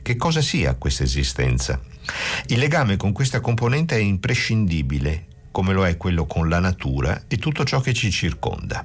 che 0.00 0.16
cosa 0.16 0.40
sia 0.40 0.76
questa 0.76 1.02
esistenza. 1.02 1.78
Il 2.46 2.60
legame 2.60 2.96
con 2.96 3.12
questa 3.12 3.40
componente 3.40 3.94
è 3.94 4.00
imprescindibile, 4.00 5.26
come 5.54 5.72
lo 5.72 5.86
è 5.86 5.96
quello 5.96 6.26
con 6.26 6.48
la 6.48 6.58
natura 6.58 7.26
e 7.28 7.36
tutto 7.36 7.62
ciò 7.62 7.80
che 7.80 7.94
ci 7.94 8.10
circonda. 8.10 8.84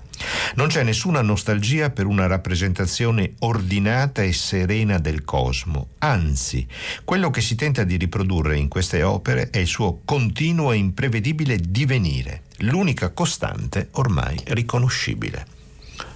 Non 0.54 0.68
c'è 0.68 0.84
nessuna 0.84 1.24
nostalgia 1.24 1.90
per 1.90 2.06
una 2.06 2.28
rappresentazione 2.28 3.34
ordinata 3.40 4.22
e 4.22 4.32
serena 4.34 5.00
del 5.00 5.26
cosmo, 5.26 5.94
anzi, 5.98 6.68
quello 7.04 7.32
che 7.32 7.42
si 7.42 7.56
tenta 7.56 7.84
di 7.84 7.98
riprodurre 7.98 8.56
in 8.56 8.68
queste 8.68 9.02
opere 9.02 9.50
è 9.50 9.58
il 9.58 9.66
suo 9.66 10.02
continuo 10.06 10.72
e 10.72 10.78
imprevedibile 10.78 11.58
divenire, 11.58 12.44
l'unica 12.58 13.10
costante 13.10 13.88
ormai 13.94 14.40
riconoscibile. 14.50 15.48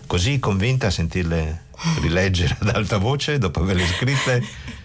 Così 0.05 0.37
convinta 0.37 0.85
a 0.85 0.91
sentirle 0.91 1.63
rileggere 1.99 2.57
ad 2.59 2.75
alta 2.75 2.97
voce 2.97 3.39
dopo 3.39 3.61
averle 3.61 3.87
scritte? 3.87 4.81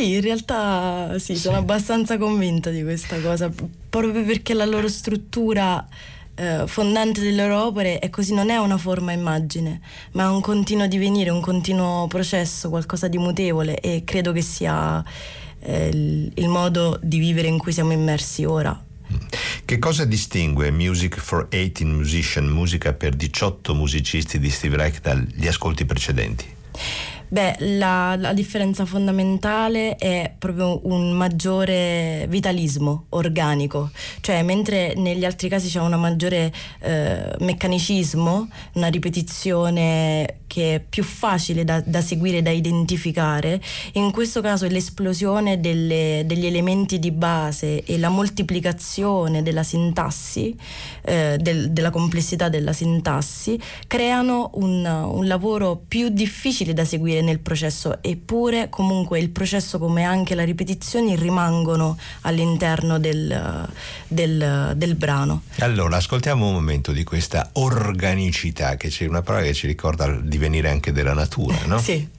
Sì, 0.00 0.14
in 0.14 0.22
realtà 0.22 1.18
sì, 1.18 1.36
sono 1.36 1.58
abbastanza 1.58 2.16
convinta 2.16 2.70
di 2.70 2.82
questa 2.82 3.20
cosa, 3.20 3.52
proprio 3.90 4.24
perché 4.24 4.54
la 4.54 4.64
loro 4.64 4.88
struttura 4.88 5.86
eh, 6.36 6.62
fondante 6.66 7.20
delle 7.20 7.46
loro 7.46 7.66
opere 7.66 7.98
è 7.98 8.08
così, 8.08 8.32
non 8.32 8.48
è 8.48 8.56
una 8.56 8.78
forma 8.78 9.12
immagine, 9.12 9.78
ma 10.12 10.22
è 10.22 10.28
un 10.28 10.40
continuo 10.40 10.86
divenire, 10.86 11.28
un 11.28 11.42
continuo 11.42 12.06
processo, 12.06 12.70
qualcosa 12.70 13.08
di 13.08 13.18
mutevole 13.18 13.78
e 13.78 14.02
credo 14.02 14.32
che 14.32 14.40
sia 14.40 15.04
eh, 15.58 15.88
il, 15.88 16.32
il 16.34 16.48
modo 16.48 16.98
di 17.02 17.18
vivere 17.18 17.48
in 17.48 17.58
cui 17.58 17.72
siamo 17.72 17.92
immersi 17.92 18.46
ora. 18.46 18.82
Che 19.66 19.78
cosa 19.78 20.06
distingue 20.06 20.70
Music 20.70 21.18
for 21.20 21.46
18 21.46 21.84
Musician, 21.84 22.46
musica 22.46 22.94
per 22.94 23.14
18 23.14 23.74
musicisti 23.74 24.38
di 24.38 24.48
Steve 24.48 24.78
Reich 24.78 25.02
dagli 25.02 25.46
ascolti 25.46 25.84
precedenti? 25.84 26.56
Beh, 27.32 27.58
la, 27.78 28.16
la, 28.16 28.32
differenza 28.32 28.84
fondamentale 28.84 29.94
è 29.94 30.34
proprio 30.36 30.80
un 30.88 31.12
maggiore 31.12 32.26
vitalismo 32.28 33.04
organico, 33.10 33.92
cioè 34.20 34.42
mentre 34.42 34.94
negli 34.96 35.24
altri 35.24 35.48
casi 35.48 35.68
c'è 35.68 35.78
un 35.78 35.94
maggiore 35.94 36.52
eh, 36.80 37.36
meccanicismo, 37.38 38.48
una 38.72 38.88
ripetizione 38.88 40.38
che 40.50 40.74
è 40.74 40.80
più 40.80 41.04
facile 41.04 41.62
da, 41.62 41.80
da, 41.86 42.00
seguire, 42.00 42.42
da 42.42 42.50
identificare, 42.50 43.60
in 43.92 44.10
questo 44.10 44.40
caso 44.40 44.66
l'esplosione 44.66 45.60
delle, 45.60 46.24
degli 46.26 46.44
elementi 46.44 46.98
di 46.98 47.12
base 47.12 47.84
e 47.84 47.96
la 47.96 48.08
moltiplicazione 48.08 49.44
della 49.44 49.62
sintassi, 49.62 50.56
eh, 51.02 51.36
del, 51.40 51.70
della 51.70 51.90
complessità 51.90 52.48
della 52.48 52.72
sintassi, 52.72 53.56
creano 53.86 54.50
un, 54.54 54.84
un 54.84 55.28
lavoro 55.28 55.80
più 55.86 56.08
difficile 56.08 56.72
da 56.72 56.84
seguire 56.84 57.19
nel 57.22 57.38
processo, 57.40 58.02
eppure 58.02 58.68
comunque 58.68 59.18
il 59.18 59.30
processo 59.30 59.78
come 59.78 60.04
anche 60.04 60.34
la 60.34 60.44
ripetizione 60.44 61.16
rimangono 61.16 61.98
all'interno 62.22 62.98
del, 62.98 63.68
del, 64.06 64.72
del 64.76 64.94
brano. 64.94 65.42
Allora, 65.58 65.96
ascoltiamo 65.96 66.46
un 66.46 66.52
momento 66.52 66.92
di 66.92 67.04
questa 67.04 67.50
organicità, 67.54 68.76
che 68.76 68.88
c'è 68.88 69.06
una 69.06 69.22
parola 69.22 69.44
che 69.44 69.54
ci 69.54 69.66
ricorda 69.66 70.06
il 70.06 70.24
divenire 70.24 70.70
anche 70.70 70.92
della 70.92 71.14
natura, 71.14 71.58
no? 71.66 71.78
sì. 71.78 72.18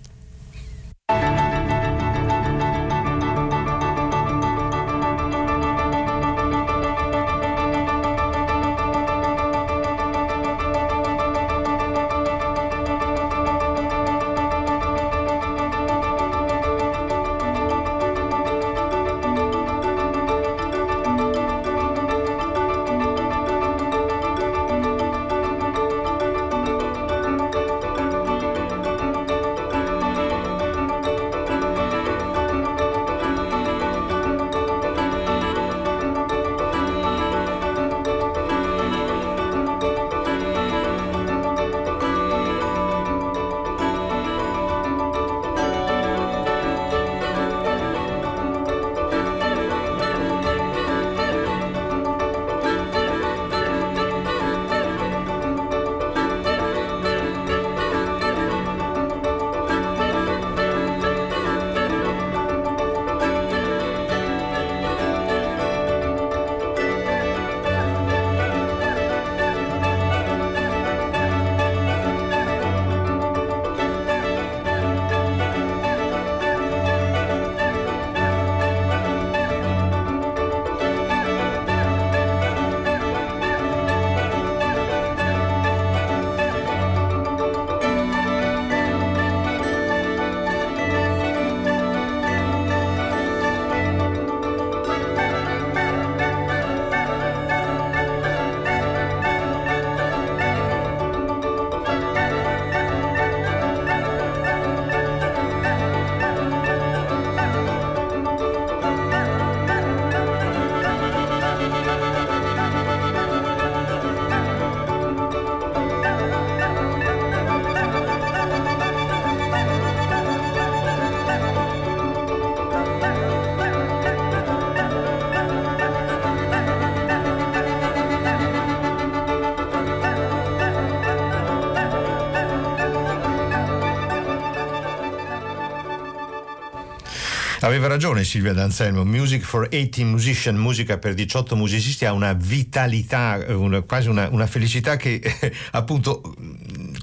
Aveva 137.71 137.88
ragione 137.88 138.25
Silvia 138.25 138.51
D'Anselmo, 138.51 139.05
Music 139.05 139.43
for 139.43 139.69
18 139.69 140.03
Musician, 140.03 140.57
musica 140.57 140.97
per 140.97 141.13
18 141.13 141.55
musicisti, 141.55 142.03
ha 142.03 142.12
una 142.12 142.34
vitalità, 142.34 143.41
una, 143.47 143.79
quasi 143.84 144.10
una, 144.10 144.27
una, 144.27 144.45
felicità 144.45 144.97
che 144.97 145.21
appunto 145.71 146.36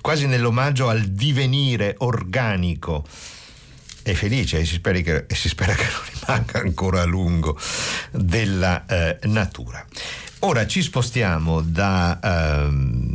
quasi 0.03 0.27
nell'omaggio 0.27 0.91
al 0.91 1.05
divenire 1.05 1.95
organico 2.01 3.03
è 4.03 4.13
felice 4.13 4.59
e 4.59 4.67
si, 4.67 4.79
che, 4.79 5.25
e 5.27 5.35
si, 5.35 5.49
spera 5.49 5.73
che 5.75 5.85
non 5.85 6.03
rimanga 6.21 6.59
ancora 6.61 7.01
a 7.01 7.07
lungo 7.07 7.59
della 8.11 8.85
eh, 8.85 9.19
natura. 9.23 9.83
Ora 10.41 10.67
ci 10.67 10.83
spostiamo 10.83 11.63
dal 11.63 12.19
ehm, 12.23 13.08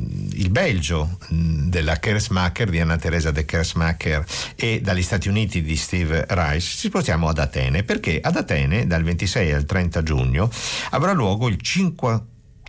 Belgio 0.49 1.17
della 1.29 1.97
Kersmacher, 1.97 2.69
di 2.69 2.79
Anna 2.79 2.97
Teresa 2.97 3.31
de 3.31 3.45
Kersmacher 3.45 4.25
e 4.55 4.81
dagli 4.81 5.01
Stati 5.01 5.29
Uniti 5.29 5.61
di 5.61 5.75
Steve 5.75 6.25
Rice, 6.29 6.77
ci 6.77 6.87
spostiamo 6.87 7.27
ad 7.27 7.37
Atene 7.37 7.83
perché 7.83 8.19
ad 8.21 8.35
Atene 8.35 8.87
dal 8.87 9.03
26 9.03 9.51
al 9.51 9.65
30 9.65 10.03
giugno 10.03 10.49
avrà 10.91 11.13
luogo 11.13 11.47
il 11.47 11.61
5 11.61 12.21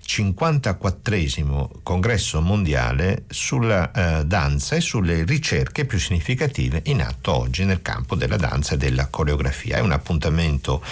54 0.04 1.80
congresso 1.82 2.40
mondiale 2.40 3.24
sulla 3.28 3.90
eh, 3.90 4.24
danza 4.26 4.76
e 4.76 4.80
sulle 4.80 5.24
ricerche 5.24 5.86
più 5.86 5.98
significative 5.98 6.82
in 6.86 7.00
atto 7.00 7.32
oggi 7.32 7.64
nel 7.64 7.82
campo 7.82 8.14
della 8.14 8.36
danza 8.36 8.74
e 8.74 8.76
della 8.76 9.08
coreografia. 9.08 9.78
È 9.78 9.80
un 9.80 9.92
appuntamento 9.92 10.82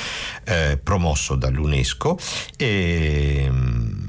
eh, 0.45 0.79
promosso 0.83 1.37
dall'UNESCO 1.37 2.19
e 2.57 3.47
mm, 3.49 4.02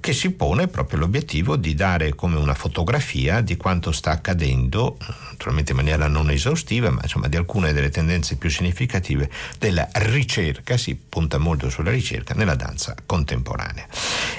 che 0.00 0.12
si 0.12 0.30
pone 0.30 0.68
proprio 0.68 1.00
l'obiettivo 1.00 1.56
di 1.56 1.74
dare 1.74 2.14
come 2.14 2.36
una 2.36 2.54
fotografia 2.54 3.40
di 3.40 3.56
quanto 3.56 3.92
sta 3.92 4.10
accadendo, 4.10 4.96
naturalmente 5.30 5.72
in 5.72 5.76
maniera 5.76 6.08
non 6.08 6.30
esaustiva, 6.30 6.90
ma 6.90 7.00
insomma 7.02 7.28
di 7.28 7.36
alcune 7.36 7.72
delle 7.72 7.90
tendenze 7.90 8.36
più 8.36 8.50
significative 8.50 9.30
della 9.58 9.88
ricerca, 9.92 10.76
si 10.76 10.94
punta 10.96 11.38
molto 11.38 11.70
sulla 11.70 11.90
ricerca 11.90 12.34
nella 12.34 12.54
danza 12.54 12.94
contemporanea. 13.04 13.86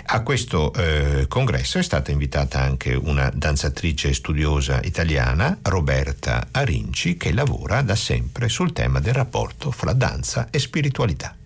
A 0.05 0.21
questo 0.21 0.73
eh, 0.73 1.25
congresso 1.27 1.77
è 1.77 1.83
stata 1.83 2.11
invitata 2.11 2.59
anche 2.59 2.93
una 2.93 3.31
danzatrice 3.33 4.13
studiosa 4.13 4.79
italiana, 4.83 5.57
Roberta 5.63 6.47
Arinci, 6.51 7.17
che 7.17 7.31
lavora 7.31 7.81
da 7.81 7.95
sempre 7.95 8.49
sul 8.49 8.73
tema 8.73 8.99
del 8.99 9.13
rapporto 9.13 9.71
fra 9.71 9.93
danza 9.93 10.49
e 10.49 10.59
spiritualità. 10.59 11.38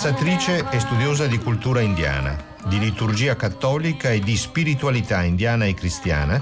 Danzatrice 0.00 0.64
e 0.70 0.78
studiosa 0.78 1.26
di 1.26 1.38
cultura 1.38 1.80
indiana, 1.80 2.40
di 2.68 2.78
liturgia 2.78 3.34
cattolica 3.34 4.12
e 4.12 4.20
di 4.20 4.36
spiritualità 4.36 5.24
indiana 5.24 5.64
e 5.64 5.74
cristiana, 5.74 6.40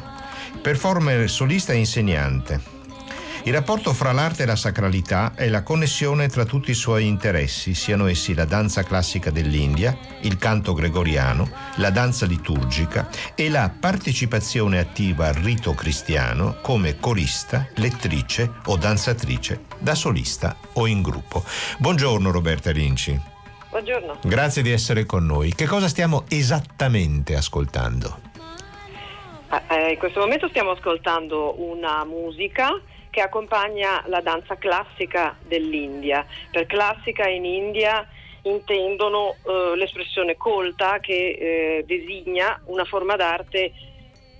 performer 0.60 1.30
solista 1.30 1.72
e 1.72 1.76
insegnante. 1.76 2.60
Il 3.44 3.54
rapporto 3.54 3.94
fra 3.94 4.12
l'arte 4.12 4.42
e 4.42 4.46
la 4.46 4.56
sacralità 4.56 5.32
è 5.34 5.48
la 5.48 5.62
connessione 5.62 6.28
tra 6.28 6.44
tutti 6.44 6.72
i 6.72 6.74
suoi 6.74 7.06
interessi, 7.06 7.72
siano 7.72 8.08
essi 8.08 8.34
la 8.34 8.44
danza 8.44 8.82
classica 8.82 9.30
dell'India, 9.30 9.96
il 10.20 10.36
canto 10.36 10.74
gregoriano, 10.74 11.48
la 11.76 11.88
danza 11.88 12.26
liturgica 12.26 13.08
e 13.34 13.48
la 13.48 13.70
partecipazione 13.70 14.78
attiva 14.78 15.28
al 15.28 15.34
rito 15.34 15.72
cristiano 15.72 16.58
come 16.60 17.00
corista, 17.00 17.66
lettrice 17.76 18.52
o 18.66 18.76
danzatrice, 18.76 19.62
da 19.78 19.94
solista 19.94 20.58
o 20.74 20.86
in 20.86 21.00
gruppo. 21.00 21.42
Buongiorno 21.78 22.30
Roberta 22.30 22.70
Rinci. 22.70 23.34
Buongiorno. 23.70 24.18
Grazie 24.22 24.62
di 24.62 24.70
essere 24.70 25.04
con 25.04 25.26
noi. 25.26 25.52
Che 25.52 25.66
cosa 25.66 25.88
stiamo 25.88 26.24
esattamente 26.28 27.34
ascoltando? 27.34 28.18
Ah, 29.48 29.62
eh, 29.70 29.92
in 29.92 29.98
questo 29.98 30.20
momento 30.20 30.48
stiamo 30.48 30.70
ascoltando 30.70 31.60
una 31.60 32.04
musica 32.04 32.80
che 33.10 33.20
accompagna 33.20 34.02
la 34.06 34.20
danza 34.20 34.56
classica 34.56 35.36
dell'India. 35.46 36.24
Per 36.50 36.66
classica 36.66 37.28
in 37.28 37.44
India 37.44 38.06
intendono 38.42 39.34
eh, 39.44 39.76
l'espressione 39.76 40.36
colta 40.36 41.00
che 41.00 41.12
eh, 41.12 41.84
designa 41.86 42.60
una 42.66 42.84
forma 42.84 43.16
d'arte 43.16 43.72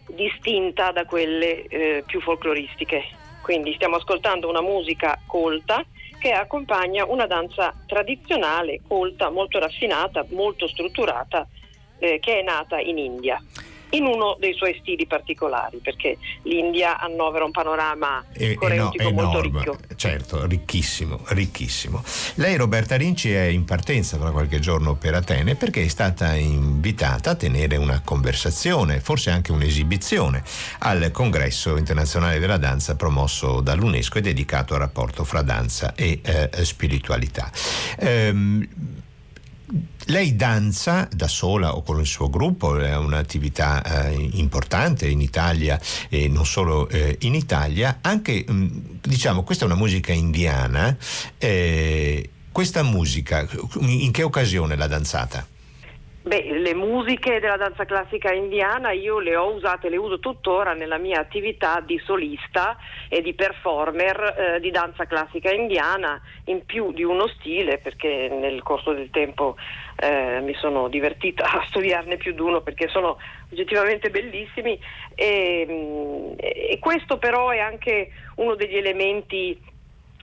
distinta 0.09 0.93
da 0.93 1.05
quelle 1.05 1.65
eh, 1.67 2.05
più 2.07 2.21
folcloristiche. 2.21 3.05
Quindi 3.43 3.75
stiamo 3.75 3.97
ascoltando 3.97 4.49
una 4.49 4.63
musica 4.63 5.19
colta 5.27 5.85
che 6.27 6.33
accompagna 6.33 7.07
una 7.07 7.29
danza 7.29 7.73
tradizionale, 7.87 8.81
colta, 8.85 9.31
molto 9.31 9.61
raffinata, 9.61 10.27
molto 10.31 10.67
strutturata, 10.67 11.47
eh, 12.01 12.19
che 12.19 12.41
è 12.41 12.43
nata 12.43 12.81
in 12.81 12.99
India. 12.99 13.41
In 13.91 14.05
uno 14.05 14.37
dei 14.39 14.55
suoi 14.55 14.77
stili 14.81 15.07
particolari, 15.07 15.79
perché 15.79 16.19
l'India 16.43 16.99
annovera 16.99 17.45
un 17.45 17.51
panorama 17.51 18.25
E- 18.33 18.55
corentico 18.55 19.09
eno- 19.09 19.23
molto 19.23 19.41
ricco. 19.41 19.77
Certo, 19.95 20.47
ricchissimo, 20.47 21.21
ricchissimo. 21.29 22.03
Lei, 22.35 22.57
Roberta 22.57 22.97
Rinci, 22.97 23.33
è 23.33 23.45
in 23.45 23.65
partenza 23.65 24.17
tra 24.17 24.31
qualche 24.31 24.59
giorno 24.59 24.95
per 24.95 25.15
Atene 25.15 25.55
perché 25.55 25.85
è 25.85 25.89
stata 25.89 26.35
invitata 26.35 27.31
a 27.31 27.35
tenere 27.37 27.77
una 27.77 28.01
conversazione, 28.05 29.01
forse 29.01 29.31
anche 29.31 29.53
un'esibizione, 29.53 30.43
al 30.81 31.11
congresso 31.13 31.77
internazionale 31.77 32.39
della 32.39 32.59
danza 32.59 32.97
promosso 32.97 33.61
dall'UNESCO 33.61 34.19
e 34.19 34.21
dedicato 34.21 34.75
al 34.75 34.81
rapporto 34.81 35.25
fra 35.25 35.43
danza 35.43 35.95
e 35.95 36.21
eh, 36.23 36.51
spiritualità. 36.65 37.51
Ehm, 37.99 38.69
lei 40.07 40.37
danza 40.37 41.09
da 41.13 41.27
sola 41.27 41.75
o 41.77 41.83
con 41.83 41.99
il 41.99 42.07
suo 42.07 42.31
gruppo, 42.31 42.79
è 42.79 42.97
un'attività 42.97 43.83
eh, 44.09 44.31
importante 44.35 45.09
in 45.09 45.21
Italia 45.21 45.81
e 46.09 46.29
non 46.29 46.47
solo 46.47 46.89
eh, 46.89 47.17
in 47.23 47.35
Italia, 47.35 47.99
anche 48.01 48.45
mh, 48.47 49.01
diciamo 49.01 49.43
questa 49.43 49.65
è 49.65 49.67
una 49.67 49.77
musica 49.77 50.13
indiana, 50.13 50.97
eh, 51.39 52.31
questa 52.53 52.83
musica 52.83 53.47
in 53.81 54.13
che 54.13 54.23
occasione 54.23 54.77
l'ha 54.77 54.87
danzata? 54.87 55.47
Beh, 56.27 56.59
le 56.59 56.75
musiche 56.75 57.39
della 57.39 57.57
danza 57.57 57.85
classica 57.85 58.33
indiana 58.33 58.91
io 58.91 59.21
le 59.21 59.37
ho 59.37 59.53
usate, 59.53 59.89
le 59.89 59.97
uso 59.97 60.19
tuttora 60.19 60.73
nella 60.73 60.99
mia 60.99 61.21
attività 61.21 61.79
di 61.79 62.01
solista 62.05 62.77
e 63.09 63.23
di 63.23 63.33
performer 63.33 64.35
eh, 64.37 64.61
di 64.61 64.73
danza 64.73 65.05
classica 65.07 65.53
indiana 65.53 66.21
in 66.47 66.65
più 66.67 66.91
di 66.91 67.05
uno 67.05 67.29
stile 67.29 67.79
perché 67.79 68.29
nel 68.29 68.61
corso 68.65 68.93
del 68.93 69.11
tempo 69.11 69.55
eh, 70.01 70.41
mi 70.41 70.55
sono 70.55 70.89
divertita 70.89 71.45
a 71.45 71.65
studiarne 71.69 72.17
più 72.17 72.33
di 72.33 72.41
uno 72.41 72.61
perché 72.61 72.89
sono 72.89 73.19
oggettivamente 73.53 74.11
bellissimi. 74.11 74.77
E, 75.15 75.65
mm, 75.71 76.33
e 76.39 76.77
questo 76.81 77.19
però 77.19 77.51
è 77.51 77.61
anche 77.61 78.11
uno 78.35 78.57
degli 78.57 78.77
elementi 78.77 79.57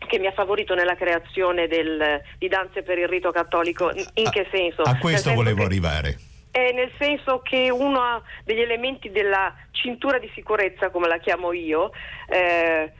che 0.07 0.19
mi 0.19 0.27
ha 0.27 0.31
favorito 0.31 0.73
nella 0.75 0.95
creazione 0.95 1.67
del- 1.67 2.21
di 2.37 2.47
danze 2.47 2.83
per 2.83 2.97
il 2.97 3.07
rito 3.07 3.31
cattolico. 3.31 3.91
In 4.15 4.29
che 4.29 4.47
senso? 4.51 4.81
A 4.83 4.97
questo 4.97 5.29
senso 5.29 5.33
volevo 5.35 5.59
che- 5.59 5.65
arrivare. 5.65 6.17
è 6.51 6.71
nel 6.71 6.91
senso 6.99 7.41
che 7.41 7.71
uno 7.71 8.21
degli 8.43 8.61
elementi 8.61 9.09
della 9.09 9.53
cintura 9.71 10.19
di 10.19 10.29
sicurezza, 10.35 10.89
come 10.91 11.07
la 11.07 11.17
chiamo 11.17 11.51
io, 11.51 11.91
eh, 12.29 12.91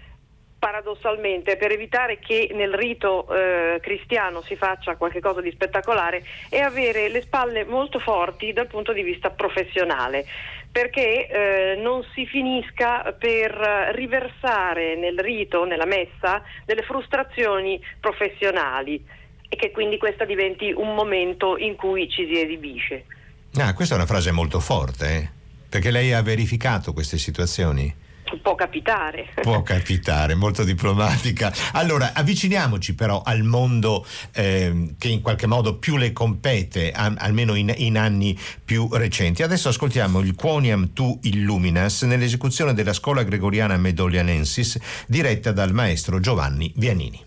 paradossalmente 0.58 1.58
per 1.58 1.72
evitare 1.72 2.20
che 2.20 2.50
nel 2.54 2.74
rito 2.74 3.28
eh, 3.36 3.80
cristiano 3.82 4.42
si 4.42 4.56
faccia 4.56 4.96
qualcosa 4.96 5.42
di 5.42 5.52
spettacolare 5.52 6.24
è 6.50 6.60
avere 6.60 7.10
le 7.10 7.22
spalle 7.22 7.66
molto 7.66 8.00
forti 8.00 8.54
dal 8.54 8.68
punto 8.68 8.94
di 8.94 9.04
vista 9.04 9.30
professionale 9.30 10.26
perché 10.74 11.28
eh, 11.28 11.76
non 11.80 12.04
si 12.16 12.26
finisca 12.26 13.16
per 13.18 13.52
eh, 13.52 13.96
riversare 13.96 14.96
nel 14.96 15.20
rito, 15.20 15.66
nella 15.66 15.86
messa, 15.86 16.42
delle 16.66 16.82
frustrazioni 16.82 17.80
professionali 18.00 19.06
e 19.48 19.56
che 19.56 19.70
quindi 19.70 20.00
questa 20.00 20.26
diventi 20.26 20.74
un 20.76 20.96
momento 20.96 21.58
in 21.58 21.76
cui 21.76 22.10
ci 22.10 22.26
si 22.26 22.42
esibisce. 22.42 23.06
Ah, 23.58 23.76
questa 23.76 23.94
è 23.94 23.98
una 23.98 24.08
frase 24.08 24.32
molto 24.32 24.60
forte, 24.60 25.16
eh? 25.16 25.30
perché 25.70 25.92
lei 25.92 26.12
ha 26.12 26.24
verificato 26.24 26.92
queste 26.92 27.20
situazioni. 27.20 27.96
Può 28.42 28.56
capitare. 28.56 29.30
Può 29.42 29.62
capitare, 29.62 30.36
molto 30.36 30.64
diplomatica. 30.64 31.54
Allora, 31.74 32.12
avviciniamoci 32.14 32.96
però 32.96 33.22
al 33.24 33.44
mondo 33.44 34.06
ehm, 34.34 34.96
che 34.98 35.10
in 35.10 35.22
qualche 35.22 35.46
modo 35.46 35.78
più 35.78 35.98
le 35.98 36.12
compete, 36.12 36.92
a- 36.92 37.14
almeno 37.18 37.56
in, 37.56 37.74
in 37.78 37.98
anni 37.98 38.38
più 38.64 38.90
recenti. 38.92 39.44
Adesso 39.44 39.70
ascoltiamo 39.70 40.20
il 40.20 40.36
Quoniam 40.36 40.94
Tu 40.94 41.20
Illuminas 41.24 42.04
nell'esecuzione 42.04 42.74
della 42.74 42.94
Scuola 42.94 43.24
Gregoriana 43.24 43.78
Medolianensis 43.78 44.78
diretta 45.08 45.52
dal 45.52 45.74
maestro 45.74 46.20
Giovanni 46.20 46.72
Vianini. 46.76 47.24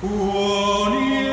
Quoniam 0.00 1.25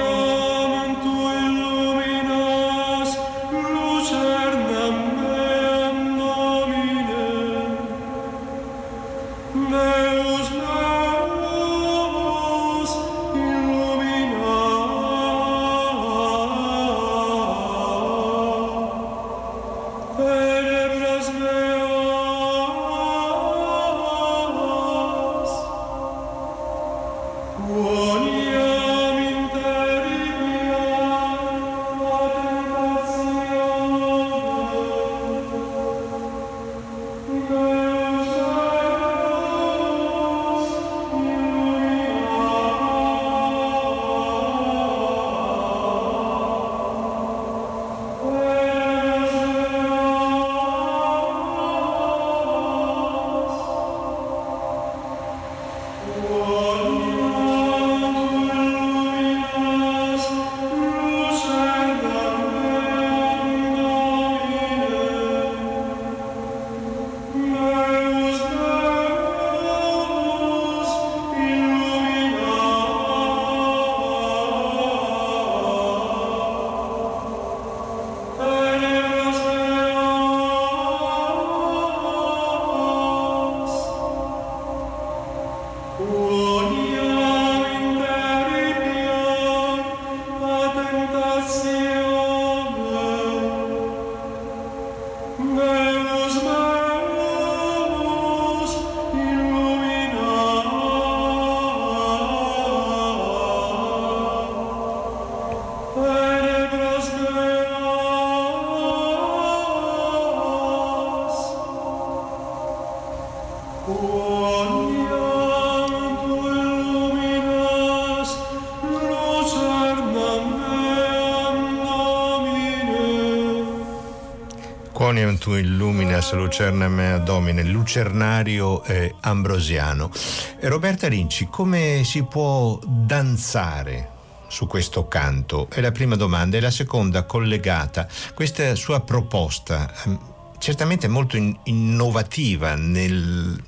tu 125.44 125.56
illuminas 125.58 126.32
lucerna 126.32 126.88
mea 126.88 127.18
domine, 127.18 127.64
lucernario 127.64 128.82
eh, 128.86 129.14
ambrosiano. 129.20 130.10
E 130.58 130.70
Roberta 130.70 131.10
Rinci, 131.10 131.48
come 131.52 132.04
si 132.06 132.24
può 132.24 132.80
danzare 132.86 134.10
su 134.48 134.68
questo 134.68 135.10
canto? 135.10 135.68
È 135.70 135.82
la 135.82 135.92
prima 135.92 136.16
domanda. 136.16 136.56
E 136.56 136.62
la 136.62 136.72
seconda, 136.72 137.24
collegata, 137.24 138.08
questa 138.34 138.74
sua 138.76 139.02
proposta, 139.02 139.94
ehm, 140.06 140.18
certamente 140.60 141.10
molto 141.10 141.36
in- 141.36 141.54
innovativa 141.66 142.76
nel- 142.76 143.62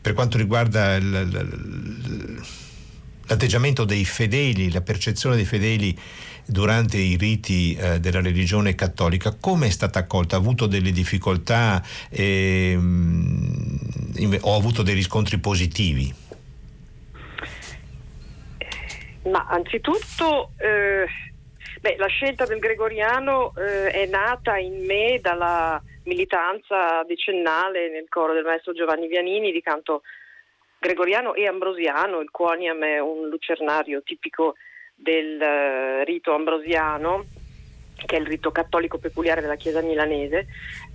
per 0.00 0.14
quanto 0.14 0.38
riguarda 0.38 0.94
il- 0.94 1.28
il- 1.30 2.40
l'atteggiamento 3.30 3.84
dei 3.84 4.04
fedeli, 4.04 4.72
la 4.72 4.80
percezione 4.80 5.36
dei 5.36 5.44
fedeli 5.44 5.96
durante 6.44 6.96
i 6.96 7.16
riti 7.16 7.76
eh, 7.76 8.00
della 8.00 8.20
religione 8.20 8.74
cattolica, 8.74 9.36
come 9.40 9.68
è 9.68 9.70
stata 9.70 10.00
accolta? 10.00 10.34
Ha 10.34 10.40
avuto 10.40 10.66
delle 10.66 10.90
difficoltà 10.90 11.80
inve- 12.10 12.80
o 14.42 14.52
ha 14.52 14.56
avuto 14.56 14.82
dei 14.82 14.94
riscontri 14.94 15.38
positivi? 15.38 16.12
Ma 19.22 19.46
anzitutto, 19.48 20.50
eh, 20.56 21.06
Beh, 21.80 21.96
la 21.96 22.08
scelta 22.08 22.44
del 22.44 22.58
gregoriano 22.58 23.54
eh, 23.56 23.88
è 23.90 24.06
nata 24.06 24.58
in 24.58 24.84
me 24.84 25.18
dalla 25.22 25.82
militanza 26.04 27.02
decennale 27.06 27.88
nel 27.88 28.04
coro 28.10 28.34
del 28.34 28.44
maestro 28.44 28.74
Giovanni 28.74 29.08
Vianini 29.08 29.50
di 29.50 29.62
canto 29.62 30.02
gregoriano 30.80 31.34
e 31.34 31.46
ambrosiano. 31.46 32.20
Il 32.20 32.30
quoniam 32.30 32.82
è 32.82 32.98
un 32.98 33.28
lucernario 33.28 34.02
tipico 34.02 34.54
del 34.94 35.38
uh, 35.38 36.04
rito 36.04 36.34
ambrosiano, 36.34 37.26
che 38.06 38.16
è 38.16 38.18
il 38.18 38.26
rito 38.26 38.50
cattolico 38.50 38.98
peculiare 38.98 39.42
della 39.42 39.56
Chiesa 39.56 39.82
milanese. 39.82 40.46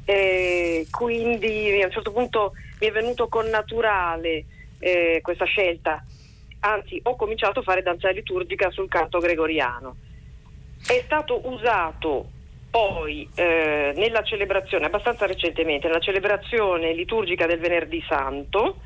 E 0.04 0.88
quindi 0.90 1.82
a 1.82 1.86
un 1.86 1.92
certo 1.92 2.12
punto 2.12 2.54
mi 2.80 2.88
è 2.88 2.92
venuto 2.92 3.28
con 3.28 3.48
naturale 3.48 4.46
eh, 4.80 5.20
questa 5.22 5.46
scelta. 5.46 6.04
Anzi, 6.62 7.00
ho 7.04 7.16
cominciato 7.16 7.60
a 7.60 7.64
fare 7.64 7.84
danza 7.84 8.10
liturgica 8.10 8.72
sul 8.72 8.90
canto 8.90 9.20
gregoriano. 9.20 9.98
È 10.86 11.00
stato 11.06 11.48
usato 11.48 12.30
poi 12.72 13.30
eh, 13.36 13.94
nella 13.96 14.24
celebrazione, 14.24 14.86
abbastanza 14.86 15.28
recentemente, 15.28 15.88
nella 15.88 16.00
celebrazione 16.00 16.94
liturgica 16.94 17.46
del 17.46 17.60
Venerdì 17.60 18.04
Santo, 18.08 18.78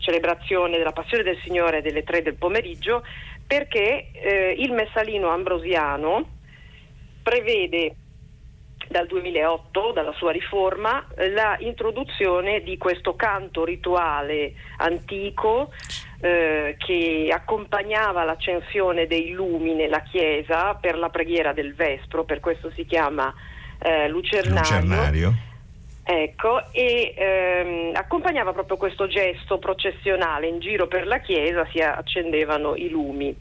celebrazione 0.00 0.76
della 0.76 0.92
Passione 0.92 1.22
del 1.22 1.38
Signore 1.44 1.82
delle 1.82 2.02
tre 2.02 2.22
del 2.22 2.34
pomeriggio, 2.34 3.02
perché 3.46 4.10
eh, 4.12 4.54
il 4.58 4.72
messalino 4.72 5.28
ambrosiano 5.28 6.38
prevede 7.22 7.94
dal 8.88 9.06
2008, 9.06 9.92
dalla 9.92 10.12
sua 10.14 10.32
riforma, 10.32 11.06
la 11.32 11.56
introduzione 11.60 12.60
di 12.62 12.76
questo 12.76 13.14
canto 13.14 13.64
rituale 13.64 14.54
antico 14.78 15.70
eh, 16.20 16.74
che 16.76 17.28
accompagnava 17.32 18.24
l'accensione 18.24 19.06
dei 19.06 19.30
lumi 19.30 19.74
nella 19.74 20.00
chiesa 20.00 20.74
per 20.74 20.98
la 20.98 21.08
preghiera 21.08 21.52
del 21.52 21.74
Vespro, 21.74 22.24
per 22.24 22.40
questo 22.40 22.72
si 22.74 22.84
chiama 22.84 23.32
eh, 23.78 24.08
lucernario. 24.08 24.58
lucernario. 24.58 25.34
Ecco, 26.02 26.72
e 26.72 27.14
ehm, 27.16 27.92
accompagnava 27.94 28.52
proprio 28.52 28.76
questo 28.76 29.06
gesto 29.06 29.58
processionale 29.58 30.48
in 30.48 30.58
giro 30.58 30.88
per 30.88 31.06
la 31.06 31.20
chiesa, 31.20 31.68
si 31.70 31.80
accendevano 31.80 32.74
i 32.74 32.88
lumi. 32.88 33.36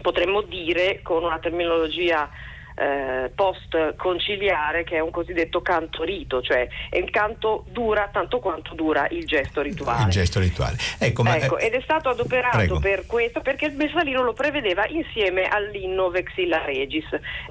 Potremmo 0.00 0.42
dire 0.42 1.02
con 1.02 1.22
una 1.22 1.38
terminologia 1.38 2.28
eh, 2.74 3.30
post 3.34 3.96
conciliare 3.96 4.84
che 4.84 4.96
è 4.96 5.00
un 5.00 5.10
cosiddetto 5.10 5.60
canto 5.60 6.02
rito, 6.02 6.42
cioè 6.42 6.66
il 6.92 7.10
canto 7.10 7.64
dura 7.68 8.08
tanto 8.12 8.38
quanto 8.40 8.74
dura 8.74 9.06
il 9.10 9.24
gesto 9.26 9.62
rituale. 9.62 10.04
Il 10.04 10.10
gesto 10.10 10.40
rituale. 10.40 10.76
Ecco, 10.98 11.22
ma, 11.22 11.36
ecco, 11.36 11.58
ed 11.58 11.74
è 11.74 11.80
stato 11.82 12.08
adoperato 12.08 12.56
prego. 12.56 12.78
per 12.80 13.06
questo 13.06 13.40
perché 13.40 13.66
il 13.66 13.76
Messalino 13.76 14.22
lo 14.22 14.32
prevedeva 14.32 14.86
insieme 14.88 15.44
all'inno 15.48 16.10
Vexilla 16.10 16.64
Regis. 16.64 17.06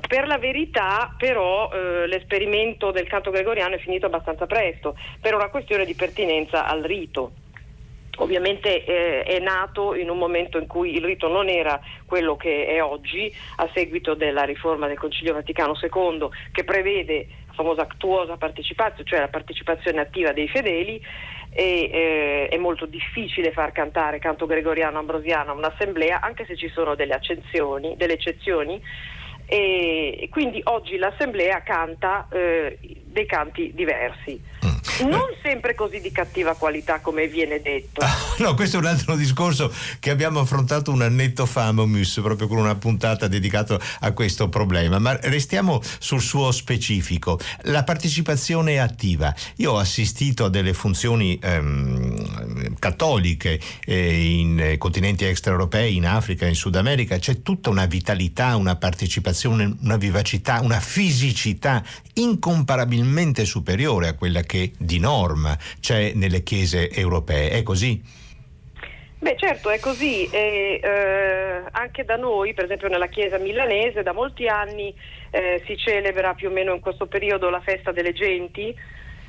Per 0.08 0.28
la 0.28 0.38
verità 0.38 1.14
però 1.18 1.72
eh, 1.72 2.08
l'esperimento 2.08 2.92
del 2.92 3.08
canto 3.08 3.32
gregoriano 3.32 3.76
è 3.76 3.80
finito 3.80 4.06
abbastanza 4.06 4.46
presto 4.46 4.96
per 5.20 5.34
una 5.34 5.50
questione 5.50 5.86
di 5.86 5.94
pertinenza 5.94 6.66
al 6.66 6.82
rito. 6.82 7.32
Ovviamente 8.18 8.86
eh, 8.86 9.24
è 9.24 9.40
nato 9.40 9.96
in 9.96 10.10
un 10.10 10.20
momento 10.20 10.60
in 10.60 10.68
cui 10.68 10.96
il 10.96 11.04
rito 11.04 11.28
non 11.28 11.50
era 11.50 11.80
quello 12.06 12.36
che 12.36 12.68
è 12.68 12.82
oggi, 12.84 13.34
a 13.58 13.70
seguito 13.74 14.14
della 14.14 14.44
riforma 14.44 14.88
del 14.88 15.00
Concilio 15.00 15.34
Vaticano 15.34 15.74
II, 15.82 16.30
che 16.52 16.64
prevede 16.64 17.28
la 17.48 17.54
famosa 17.54 17.82
actuosa 17.82 18.38
partecipazione, 18.38 19.10
cioè 19.10 19.20
la 19.20 19.30
partecipazione 19.30 20.00
attiva 20.00 20.32
dei 20.32 20.48
fedeli, 20.48 21.02
e 21.50 21.90
eh, 21.92 22.48
è 22.50 22.58
molto 22.58 22.86
difficile 22.86 23.52
far 23.52 23.72
cantare 23.72 24.20
canto 24.20 24.46
gregoriano 24.46 25.00
ambrosiano 25.00 25.52
a 25.52 25.56
un'assemblea, 25.56 26.22
anche 26.22 26.46
se 26.46 26.56
ci 26.56 26.70
sono 26.70 26.94
delle, 26.94 27.20
delle 27.96 28.14
eccezioni. 28.14 28.82
E 29.46 30.30
quindi 30.32 30.62
oggi 30.66 30.98
l'assemblea 30.98 31.62
canta 31.64 32.28
eh, 32.32 32.78
dei 33.14 33.26
canti 33.26 33.72
diversi. 33.74 34.42
Mm. 34.66 35.10
Non 35.10 35.28
sempre 35.42 35.76
così 35.76 36.02
di 36.02 36.12
cattiva 36.12 36.54
qualità 36.56 37.00
come 37.00 37.28
viene 37.28 37.62
detto. 37.62 38.02
Ah, 38.02 38.16
no, 38.40 38.54
questo 38.54 38.78
è 38.78 38.80
un 38.80 38.86
altro 38.88 39.16
discorso 39.16 39.72
che 40.00 40.10
abbiamo 40.10 40.40
affrontato 40.40 40.92
un 40.92 41.02
annetto 41.02 41.46
fa 41.46 41.72
Momus, 41.72 42.20
proprio 42.22 42.48
con 42.48 42.58
una 42.58 42.76
puntata 42.76 43.28
dedicata 43.28 43.80
a 44.02 44.12
questo 44.12 44.50
problema. 44.50 45.00
Ma 45.00 45.18
restiamo 45.22 45.82
sul 46.00 46.22
suo 46.22 46.52
specifico. 46.52 47.40
La 47.64 47.84
partecipazione 47.84 48.80
attiva. 48.80 49.34
Io 49.58 49.74
ho 49.74 49.78
assistito 49.78 50.46
a 50.46 50.50
delle 50.50 50.74
funzioni 50.74 51.40
ehm, 51.42 52.76
cattoliche 52.80 53.60
eh, 53.86 54.38
in 54.40 54.76
continenti 54.78 55.26
extraeuropei, 55.26 55.96
in 55.96 56.06
Africa, 56.06 56.46
in 56.46 56.56
Sud 56.56 56.76
America. 56.76 57.18
C'è 57.18 57.42
tutta 57.42 57.70
una 57.70 57.86
vitalità, 57.86 58.56
una 58.56 58.76
partecipazione, 58.76 59.76
una 59.82 59.98
vivacità, 59.98 60.62
una 60.62 60.80
fisicità 60.80 61.84
incomparabilmente 62.16 63.03
superiore 63.46 64.08
a 64.08 64.16
quella 64.16 64.42
che 64.42 64.72
di 64.78 65.00
norma 65.00 65.58
c'è 65.80 66.14
nelle 66.14 66.44
chiese 66.44 66.90
europee. 66.90 67.50
È 67.50 67.64
così? 67.64 68.02
Beh 69.24 69.38
certo 69.38 69.70
è 69.70 69.80
così, 69.80 70.30
e, 70.30 70.82
eh, 70.84 71.64
anche 71.72 72.04
da 72.04 72.18
noi, 72.18 72.54
per 72.54 72.66
esempio 72.66 72.90
nella 72.90 73.08
chiesa 73.08 73.38
milanese, 73.38 74.04
da 74.04 74.12
molti 74.12 74.48
anni 74.48 74.94
eh, 75.32 75.64
si 75.66 75.78
celebra 75.78 76.34
più 76.34 76.50
o 76.50 76.52
meno 76.52 76.74
in 76.74 76.82
questo 76.82 77.06
periodo 77.06 77.50
la 77.50 77.62
festa 77.62 77.94
delle 77.94 78.12
genti, 78.12 78.76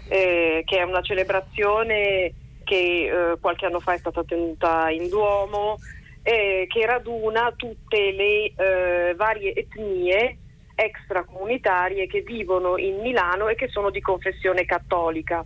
eh, 0.09 0.63
che 0.67 0.79
è 0.79 0.83
una 0.83 1.01
celebrazione 1.01 2.33
che 2.65 2.75
eh, 2.75 3.39
qualche 3.41 3.67
anno 3.67 3.79
fa 3.79 3.93
è 3.93 3.99
stata 3.99 4.25
tenuta 4.25 4.91
in 4.91 5.09
Duomo, 5.09 5.79
che 6.25 6.87
raduna 6.87 7.53
tutte 7.55 8.11
le 8.13 8.53
eh, 8.57 9.15
varie 9.15 9.55
etnie 9.55 10.39
extracomunitarie 10.75 12.07
che 12.07 12.23
vivono 12.23 12.77
in 12.77 13.01
Milano 13.01 13.49
e 13.49 13.55
che 13.55 13.69
sono 13.69 13.91
di 13.91 14.01
confessione 14.01 14.65
cattolica. 14.65 15.45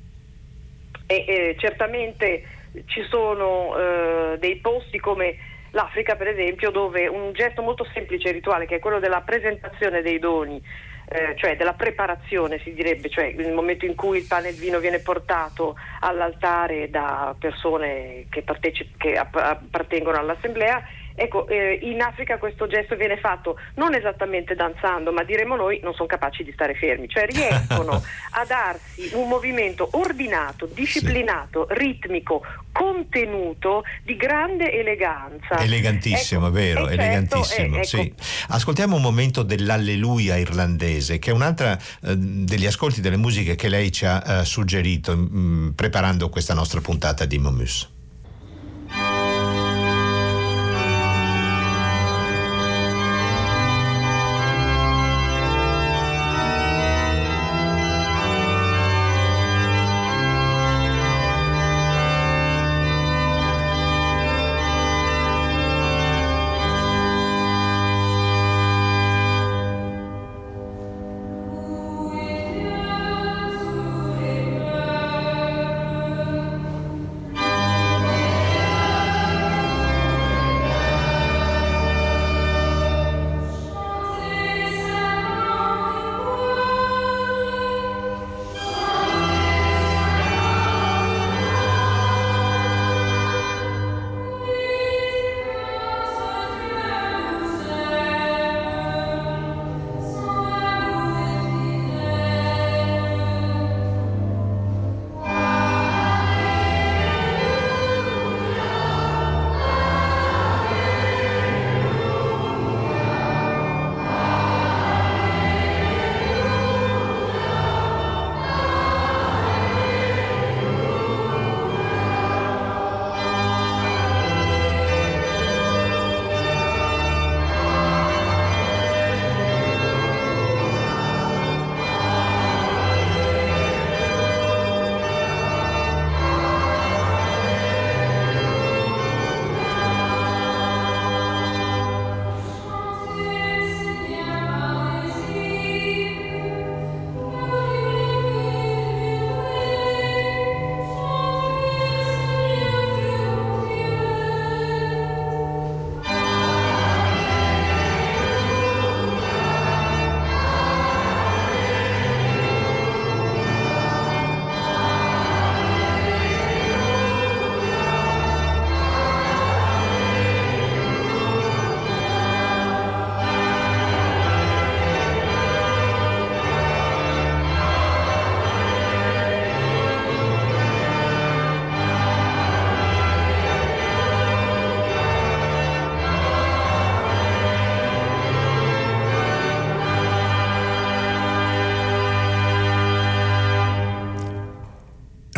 E, 1.06 1.24
eh, 1.26 1.56
certamente 1.58 2.44
ci 2.86 3.02
sono 3.08 3.76
eh, 3.76 4.36
dei 4.38 4.56
posti 4.56 4.98
come 4.98 5.36
l'Africa, 5.70 6.16
per 6.16 6.28
esempio, 6.28 6.70
dove 6.70 7.06
un 7.06 7.32
gesto 7.32 7.62
molto 7.62 7.86
semplice 7.92 8.28
e 8.28 8.32
rituale, 8.32 8.66
che 8.66 8.76
è 8.76 8.80
quello 8.80 8.98
della 8.98 9.20
presentazione 9.20 10.02
dei 10.02 10.18
doni, 10.18 10.62
eh, 11.10 11.34
cioè 11.36 11.56
della 11.56 11.72
preparazione 11.72 12.60
si 12.62 12.74
direbbe, 12.74 13.08
cioè 13.08 13.24
il 13.24 13.52
momento 13.52 13.84
in 13.86 13.94
cui 13.94 14.18
il 14.18 14.26
pane 14.26 14.48
e 14.48 14.50
il 14.50 14.58
vino 14.58 14.78
viene 14.78 14.98
portato 14.98 15.76
all'altare 16.00 16.90
da 16.90 17.34
persone 17.38 18.26
che, 18.28 18.42
partecip- 18.42 18.96
che 18.98 19.16
appartengono 19.16 20.18
all'assemblea, 20.18 20.82
Ecco, 21.20 21.48
eh, 21.48 21.80
in 21.82 22.00
Africa 22.00 22.38
questo 22.38 22.68
gesto 22.68 22.94
viene 22.94 23.18
fatto 23.18 23.58
non 23.74 23.92
esattamente 23.92 24.54
danzando, 24.54 25.10
ma 25.10 25.24
diremo 25.24 25.56
noi 25.56 25.80
non 25.82 25.92
sono 25.92 26.06
capaci 26.06 26.44
di 26.44 26.52
stare 26.52 26.74
fermi, 26.74 27.08
cioè 27.08 27.26
riescono 27.26 27.90
a 28.30 28.44
darsi 28.46 29.10
un 29.14 29.26
movimento 29.26 29.88
ordinato, 29.92 30.66
disciplinato, 30.66 31.66
sì. 31.68 31.74
ritmico, 31.74 32.44
contenuto 32.70 33.82
di 34.04 34.14
grande 34.14 34.72
eleganza. 34.72 35.58
Elegantissimo, 35.58 36.46
ecco, 36.46 36.54
vero, 36.54 36.86
certo, 36.86 37.02
elegantissimo. 37.02 37.74
Eh, 37.74 37.78
ecco. 37.78 37.86
sì. 37.86 38.14
Ascoltiamo 38.50 38.94
un 38.94 39.02
momento 39.02 39.42
dell'alleluia 39.42 40.36
irlandese, 40.36 41.18
che 41.18 41.30
è 41.30 41.34
un'altra 41.34 41.76
eh, 41.76 42.16
degli 42.16 42.66
ascolti 42.66 43.00
delle 43.00 43.16
musiche 43.16 43.56
che 43.56 43.68
lei 43.68 43.90
ci 43.90 44.06
ha 44.06 44.22
eh, 44.24 44.44
suggerito 44.44 45.16
mh, 45.16 45.28
mm, 45.32 45.68
preparando 45.70 46.28
questa 46.28 46.54
nostra 46.54 46.80
puntata 46.80 47.24
di 47.24 47.38
Momus. 47.38 47.96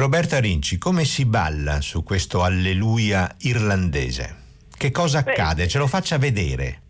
Roberta 0.01 0.40
Rinci, 0.40 0.78
come 0.78 1.05
si 1.05 1.26
balla 1.26 1.82
su 1.82 2.03
questo 2.03 2.42
alleluia 2.42 3.36
irlandese? 3.40 4.36
Che 4.74 4.90
cosa 4.90 5.18
accade? 5.18 5.68
Ce 5.68 5.76
lo 5.76 5.86
faccia 5.86 6.16
vedere. 6.16 6.80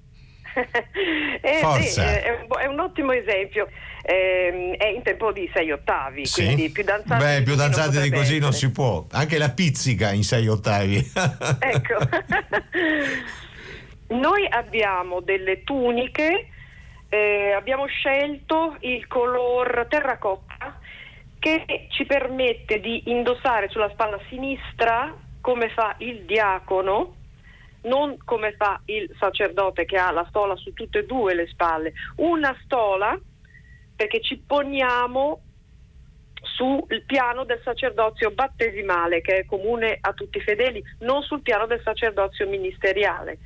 eh, 1.42 1.58
Forza. 1.60 1.82
sì, 1.82 2.00
è, 2.00 2.66
un, 2.68 2.78
ottimo 2.78 3.10
esempio. 3.10 3.68
Ehm, 4.02 4.74
è 4.76 4.86
in 4.86 5.02
tempo 5.02 5.32
di 5.32 5.50
sei 5.52 5.72
ottavi, 5.72 6.24
Sì? 6.24 6.44
quindi 6.44 6.70
più 6.70 6.84
danzati 6.84 7.20
Beh, 7.20 7.38
di 7.38 7.42
più 7.42 7.56
così 7.56 7.66
non 7.66 7.70
danzati 7.72 8.00
di 8.00 8.10
così 8.16 8.38
non 8.38 8.50
essere. 8.50 8.68
si 8.68 8.72
può. 8.72 9.04
Anche 9.10 9.38
la 9.38 9.50
pizzica 9.50 10.12
in 10.12 10.22
sei 10.22 10.46
ottavi. 10.46 11.10
Ecco. 11.58 11.98
Noi 14.14 14.46
abbiamo 14.48 15.20
delle 15.20 15.64
tuniche, 15.64 16.46
eh, 17.08 17.54
abbiamo 17.56 17.86
scelto 17.86 18.76
il 18.82 19.04
color 19.08 19.86
terracotta 19.88 20.49
che 21.40 21.86
ci 21.88 22.04
permette 22.04 22.78
di 22.80 23.10
indossare 23.10 23.68
sulla 23.70 23.90
spalla 23.90 24.20
sinistra 24.28 25.12
come 25.40 25.70
fa 25.70 25.96
il 25.98 26.24
diacono, 26.26 27.16
non 27.82 28.18
come 28.24 28.52
fa 28.52 28.80
il 28.84 29.10
sacerdote 29.18 29.86
che 29.86 29.96
ha 29.96 30.10
la 30.12 30.26
stola 30.28 30.54
su 30.54 30.72
tutte 30.74 31.00
e 31.00 31.06
due 31.06 31.34
le 31.34 31.48
spalle, 31.48 31.94
una 32.16 32.54
stola 32.62 33.18
perché 33.96 34.20
ci 34.20 34.36
poniamo 34.46 35.40
sul 36.42 37.02
piano 37.06 37.44
del 37.44 37.60
sacerdozio 37.64 38.30
battesimale 38.30 39.22
che 39.22 39.38
è 39.38 39.46
comune 39.46 39.96
a 39.98 40.12
tutti 40.12 40.38
i 40.38 40.42
fedeli, 40.42 40.82
non 41.00 41.22
sul 41.22 41.40
piano 41.40 41.66
del 41.66 41.80
sacerdozio 41.82 42.46
ministeriale, 42.48 43.38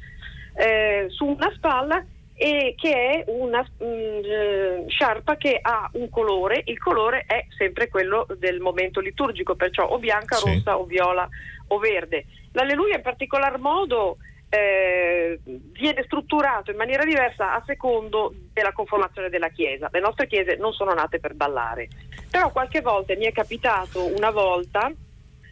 eh, 0.57 1.07
su 1.11 1.27
una 1.27 1.53
spalla 1.55 2.05
e 2.37 2.75
che 2.77 2.93
è 2.93 3.25
una 3.29 3.63
mm, 3.63 3.87
eh, 3.87 4.85
sciarpa 4.89 5.37
che 5.37 5.59
ha 5.61 5.89
un 5.93 6.11
colore, 6.11 6.63
il 6.67 6.79
colore 6.79 7.25
è 7.27 7.47
sempre 7.57 7.89
quello 7.89 8.27
del 8.39 8.61
momento 8.61 9.01
liturgico, 9.01 9.55
perciò 9.55 9.87
o 9.87 9.99
bianca, 9.99 10.37
Sì. 10.37 10.55
rossa 10.55 10.79
o 10.79 10.85
viola 10.85 11.29
o 11.69 11.79
verde. 11.79 12.25
L'alleluia 12.53 12.97
in 12.97 13.03
particolar 13.03 13.59
modo 13.59 14.17
eh, 14.49 15.39
viene 15.45 16.03
strutturato 16.05 16.71
in 16.71 16.77
maniera 16.77 17.05
diversa 17.05 17.55
a 17.55 17.63
secondo 17.67 18.33
della 18.53 18.73
conformazione 18.73 19.29
della 19.29 19.49
Chiesa. 19.49 19.89
Le 19.91 20.01
nostre 20.01 20.27
chiese 20.27 20.57
non 20.57 20.73
sono 20.73 20.93
nate 20.93 21.19
per 21.21 21.35
ballare, 21.35 21.89
però 22.31 22.51
qualche 22.53 22.81
volta 22.81 23.15
mi 23.17 23.25
è 23.27 23.33
capitato 23.33 24.05
una 24.05 24.31
volta 24.31 24.93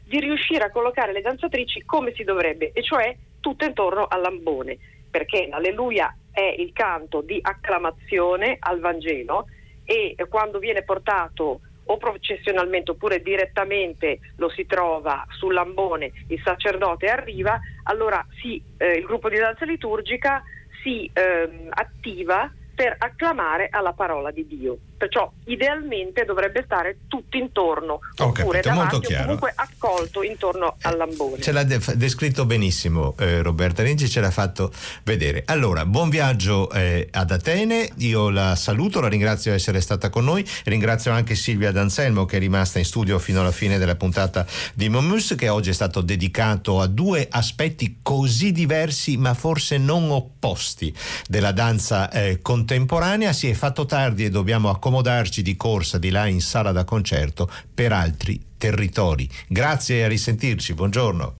di 0.04 0.20
riuscire 0.20 0.64
a 0.64 0.70
collocare 0.70 1.12
le 1.12 1.20
danzatrici 1.22 1.84
come 1.84 2.12
si 2.14 2.22
dovrebbe, 2.22 2.72
e 2.72 2.82
cioè 2.82 3.16
tutte 3.40 3.66
intorno 3.66 4.06
all'ambone, 4.08 4.76
perché 5.10 5.46
l'alleluia 5.48 6.14
è 6.32 6.54
il 6.58 6.72
canto 6.72 7.20
di 7.20 7.38
acclamazione 7.40 8.56
al 8.58 8.80
Vangelo 8.80 9.46
e 9.84 10.16
quando 10.28 10.58
viene 10.58 10.82
portato 10.82 11.60
o 11.84 11.96
processionalmente 11.96 12.92
oppure 12.92 13.20
direttamente 13.20 14.20
lo 14.36 14.48
si 14.48 14.66
trova 14.66 15.24
sull'ambone, 15.28 16.12
il 16.28 16.40
sacerdote 16.42 17.06
arriva, 17.06 17.60
allora 17.84 18.24
sì, 18.40 18.62
eh, 18.78 18.92
il 18.92 19.04
gruppo 19.04 19.28
di 19.28 19.36
danza 19.36 19.64
liturgica 19.64 20.42
si 20.82 21.10
ehm, 21.12 21.68
attiva 21.70 22.50
per 22.74 22.96
acclamare 22.98 23.68
alla 23.70 23.92
parola 23.92 24.30
di 24.30 24.46
Dio. 24.46 24.78
Perciò 24.96 25.30
idealmente 25.46 26.24
dovrebbe 26.24 26.62
stare 26.64 26.98
tutto 27.08 27.36
intorno, 27.36 28.00
Ho 28.18 28.24
oppure 28.26 28.60
capito, 28.60 28.68
davanti 28.68 29.14
o 29.14 29.18
comunque 29.22 29.52
accolto 29.54 30.22
intorno 30.22 30.76
all'ambone. 30.82 31.42
Ce 31.42 31.50
l'ha 31.50 31.64
de- 31.64 31.80
descritto 31.94 32.46
benissimo 32.46 33.14
eh, 33.18 33.42
Roberta 33.42 33.82
Rinci, 33.82 34.08
ce 34.08 34.20
l'ha 34.20 34.30
fatto 34.30 34.70
vedere. 35.02 35.42
Allora, 35.46 35.84
buon 35.86 36.08
viaggio 36.08 36.70
eh, 36.70 37.08
ad 37.10 37.30
Atene, 37.32 37.90
io 37.96 38.30
la 38.30 38.54
saluto, 38.54 39.00
la 39.00 39.08
ringrazio 39.08 39.50
di 39.50 39.56
essere 39.56 39.80
stata 39.80 40.08
con 40.08 40.24
noi, 40.24 40.46
ringrazio 40.64 41.10
anche 41.10 41.34
Silvia 41.34 41.72
D'Anselmo 41.72 42.24
che 42.24 42.36
è 42.36 42.40
rimasta 42.40 42.78
in 42.78 42.84
studio 42.84 43.18
fino 43.18 43.40
alla 43.40 43.50
fine 43.50 43.78
della 43.78 43.96
puntata 43.96 44.46
di 44.74 44.88
Momus 44.88 45.34
che 45.36 45.48
oggi 45.48 45.70
è 45.70 45.74
stato 45.74 46.00
dedicato 46.00 46.80
a 46.80 46.86
due 46.86 47.26
aspetti 47.28 47.98
così 48.02 48.52
diversi 48.52 49.16
ma 49.16 49.34
forse 49.34 49.78
non 49.78 50.10
opposti 50.10 50.94
della 51.28 51.52
danza 51.52 52.10
eh, 52.10 52.38
contemporanea. 52.62 53.32
Si 53.32 53.48
è 53.48 53.54
fatto 53.54 53.84
tardi 53.86 54.24
e 54.24 54.30
dobbiamo 54.30 54.70
accomodarci 54.70 55.42
di 55.42 55.56
corsa 55.56 55.98
di 55.98 56.10
là 56.10 56.26
in 56.26 56.40
sala 56.40 56.70
da 56.70 56.84
concerto 56.84 57.50
per 57.74 57.92
altri 57.92 58.40
territori. 58.56 59.28
Grazie 59.48 59.98
e 59.98 60.02
a 60.04 60.08
risentirci, 60.08 60.74
buongiorno. 60.74 61.30